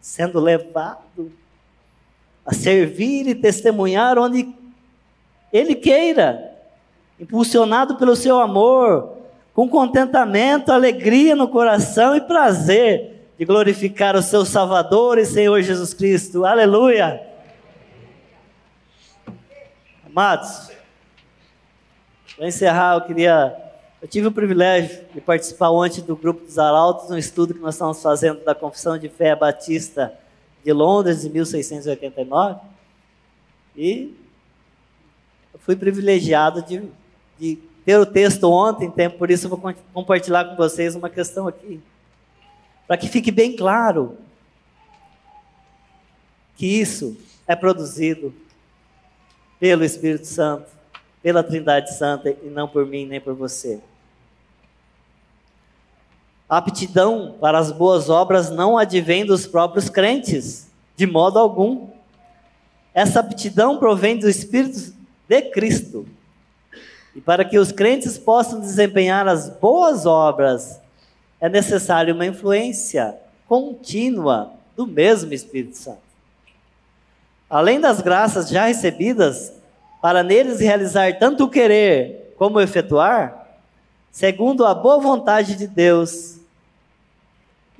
sendo 0.00 0.40
levado 0.40 1.32
a 2.44 2.52
servir 2.52 3.28
e 3.28 3.34
testemunhar 3.34 4.18
onde 4.18 4.52
Ele 5.52 5.74
queira, 5.74 6.56
impulsionado 7.18 7.96
pelo 7.96 8.16
seu 8.16 8.38
amor, 8.38 9.16
com 9.54 9.68
contentamento, 9.68 10.72
alegria 10.72 11.36
no 11.36 11.48
coração 11.48 12.16
e 12.16 12.20
prazer 12.20 13.28
de 13.38 13.44
glorificar 13.44 14.16
o 14.16 14.22
seu 14.22 14.44
Salvador 14.44 15.18
e 15.18 15.26
Senhor 15.26 15.60
Jesus 15.62 15.94
Cristo. 15.94 16.44
Aleluia! 16.44 17.32
Amados, 20.06 20.70
para 22.36 22.46
encerrar, 22.46 22.96
eu 22.96 23.00
queria. 23.02 23.71
Eu 24.02 24.08
tive 24.08 24.26
o 24.26 24.32
privilégio 24.32 25.04
de 25.14 25.20
participar 25.20 25.70
ontem 25.70 26.00
do 26.00 26.16
grupo 26.16 26.44
dos 26.44 26.58
Arautos, 26.58 27.08
um 27.08 27.16
estudo 27.16 27.54
que 27.54 27.60
nós 27.60 27.76
estamos 27.76 28.02
fazendo 28.02 28.42
da 28.44 28.52
Confissão 28.52 28.98
de 28.98 29.08
Fé 29.08 29.36
Batista 29.36 30.12
de 30.64 30.72
Londres, 30.72 31.22
de 31.22 31.30
1689. 31.30 32.60
E 33.76 34.12
fui 35.60 35.76
privilegiado 35.76 36.62
de, 36.62 36.82
de 37.38 37.56
ter 37.84 37.96
o 37.96 38.04
texto 38.04 38.50
ontem, 38.50 38.86
então 38.86 39.08
por 39.08 39.30
isso 39.30 39.46
eu 39.46 39.50
vou 39.50 39.72
compartilhar 39.94 40.46
com 40.46 40.56
vocês 40.56 40.96
uma 40.96 41.08
questão 41.08 41.46
aqui. 41.46 41.80
Para 42.88 42.96
que 42.96 43.08
fique 43.08 43.30
bem 43.30 43.54
claro 43.54 44.18
que 46.56 46.66
isso 46.66 47.16
é 47.46 47.54
produzido 47.54 48.34
pelo 49.60 49.84
Espírito 49.84 50.26
Santo, 50.26 50.68
pela 51.22 51.44
Trindade 51.44 51.96
Santa 51.96 52.30
e 52.30 52.50
não 52.50 52.66
por 52.66 52.84
mim 52.84 53.06
nem 53.06 53.20
por 53.20 53.34
você. 53.34 53.80
A 56.52 56.58
aptidão 56.58 57.34
para 57.40 57.58
as 57.58 57.72
boas 57.72 58.10
obras 58.10 58.50
não 58.50 58.76
advém 58.76 59.24
dos 59.24 59.46
próprios 59.46 59.88
crentes, 59.88 60.70
de 60.94 61.06
modo 61.06 61.38
algum. 61.38 61.88
Essa 62.92 63.20
aptidão 63.20 63.78
provém 63.78 64.18
do 64.18 64.28
Espírito 64.28 64.92
de 65.26 65.42
Cristo. 65.50 66.06
E 67.16 67.22
para 67.22 67.42
que 67.42 67.58
os 67.58 67.72
crentes 67.72 68.18
possam 68.18 68.60
desempenhar 68.60 69.26
as 69.26 69.48
boas 69.48 70.04
obras, 70.04 70.78
é 71.40 71.48
necessária 71.48 72.12
uma 72.12 72.26
influência 72.26 73.16
contínua 73.48 74.52
do 74.76 74.86
mesmo 74.86 75.32
Espírito 75.32 75.78
Santo. 75.78 76.02
Além 77.48 77.80
das 77.80 78.02
graças 78.02 78.50
já 78.50 78.66
recebidas, 78.66 79.54
para 80.02 80.22
neles 80.22 80.60
realizar 80.60 81.18
tanto 81.18 81.44
o 81.44 81.48
querer 81.48 82.34
como 82.36 82.58
o 82.58 82.60
efetuar, 82.60 83.42
segundo 84.10 84.66
a 84.66 84.74
boa 84.74 85.00
vontade 85.00 85.56
de 85.56 85.66
Deus. 85.66 86.41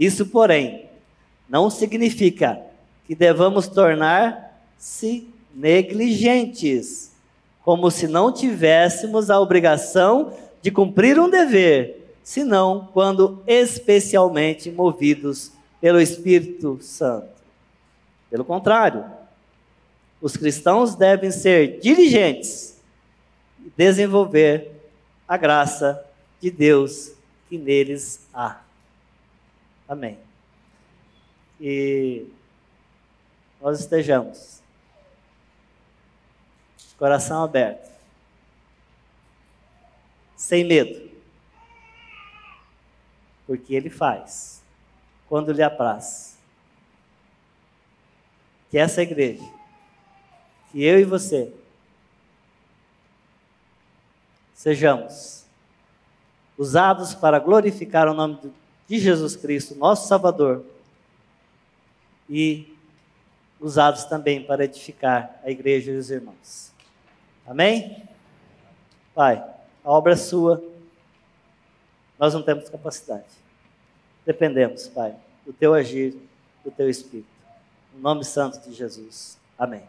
Isso, 0.03 0.26
porém, 0.26 0.86
não 1.48 1.70
significa 1.70 2.61
que 3.07 3.14
devamos 3.14 3.68
tornar-se 3.68 5.28
negligentes 5.55 7.12
como 7.62 7.88
se 7.88 8.09
não 8.09 8.32
tivéssemos 8.32 9.30
a 9.30 9.38
obrigação 9.38 10.36
de 10.61 10.72
cumprir 10.72 11.20
um 11.20 11.30
dever, 11.30 12.16
senão 12.20 12.88
quando 12.92 13.44
especialmente 13.46 14.72
movidos 14.72 15.53
pelo 15.80 16.00
Espírito 16.00 16.80
Santo. 16.80 17.28
Pelo 18.28 18.44
contrário, 18.44 19.05
os 20.20 20.36
cristãos 20.36 20.96
devem 20.96 21.30
ser 21.30 21.78
diligentes 21.78 22.76
e 23.64 23.70
desenvolver 23.76 24.68
a 25.28 25.36
graça 25.36 26.05
de 26.40 26.50
Deus 26.50 27.12
que 27.48 27.57
neles 27.57 28.26
há. 28.34 28.62
Amém. 29.88 30.18
E 31.60 32.26
nós 33.60 33.80
estejamos 33.80 34.62
coração 37.02 37.42
aberto, 37.42 37.90
sem 40.36 40.62
medo, 40.62 41.10
porque 43.44 43.74
Ele 43.74 43.90
faz 43.90 44.62
quando 45.28 45.50
lhe 45.50 45.64
apraz. 45.64 46.38
Que 48.70 48.78
essa 48.78 49.02
igreja, 49.02 49.42
que 50.70 50.80
eu 50.84 51.00
e 51.00 51.04
você, 51.04 51.52
sejamos 54.54 55.44
usados 56.56 57.16
para 57.16 57.40
glorificar 57.40 58.06
o 58.06 58.14
nome 58.14 58.52
de 58.93 58.99
Jesus 58.99 59.34
Cristo, 59.34 59.74
nosso 59.74 60.07
Salvador, 60.07 60.66
e 62.28 62.76
usados 63.59 64.05
também 64.05 64.45
para 64.45 64.66
edificar 64.66 65.40
a 65.43 65.51
igreja 65.51 65.90
e 65.90 65.97
os 65.97 66.11
irmãos. 66.11 66.70
Amém? 67.47 68.07
Pai, 69.14 69.43
a 69.82 69.90
obra 69.90 70.12
é 70.12 70.16
sua, 70.16 70.62
nós 72.18 72.34
não 72.34 72.43
temos 72.43 72.68
capacidade. 72.68 73.24
Dependemos, 74.26 74.88
Pai, 74.88 75.16
do 75.47 75.55
teu 75.55 75.72
agir, 75.72 76.14
do 76.62 76.70
teu 76.70 76.90
espírito. 76.90 77.30
No 77.95 78.01
nome 78.03 78.26
santo 78.26 78.61
de 78.61 78.74
Jesus. 78.74 79.38
Amém. 79.59 79.84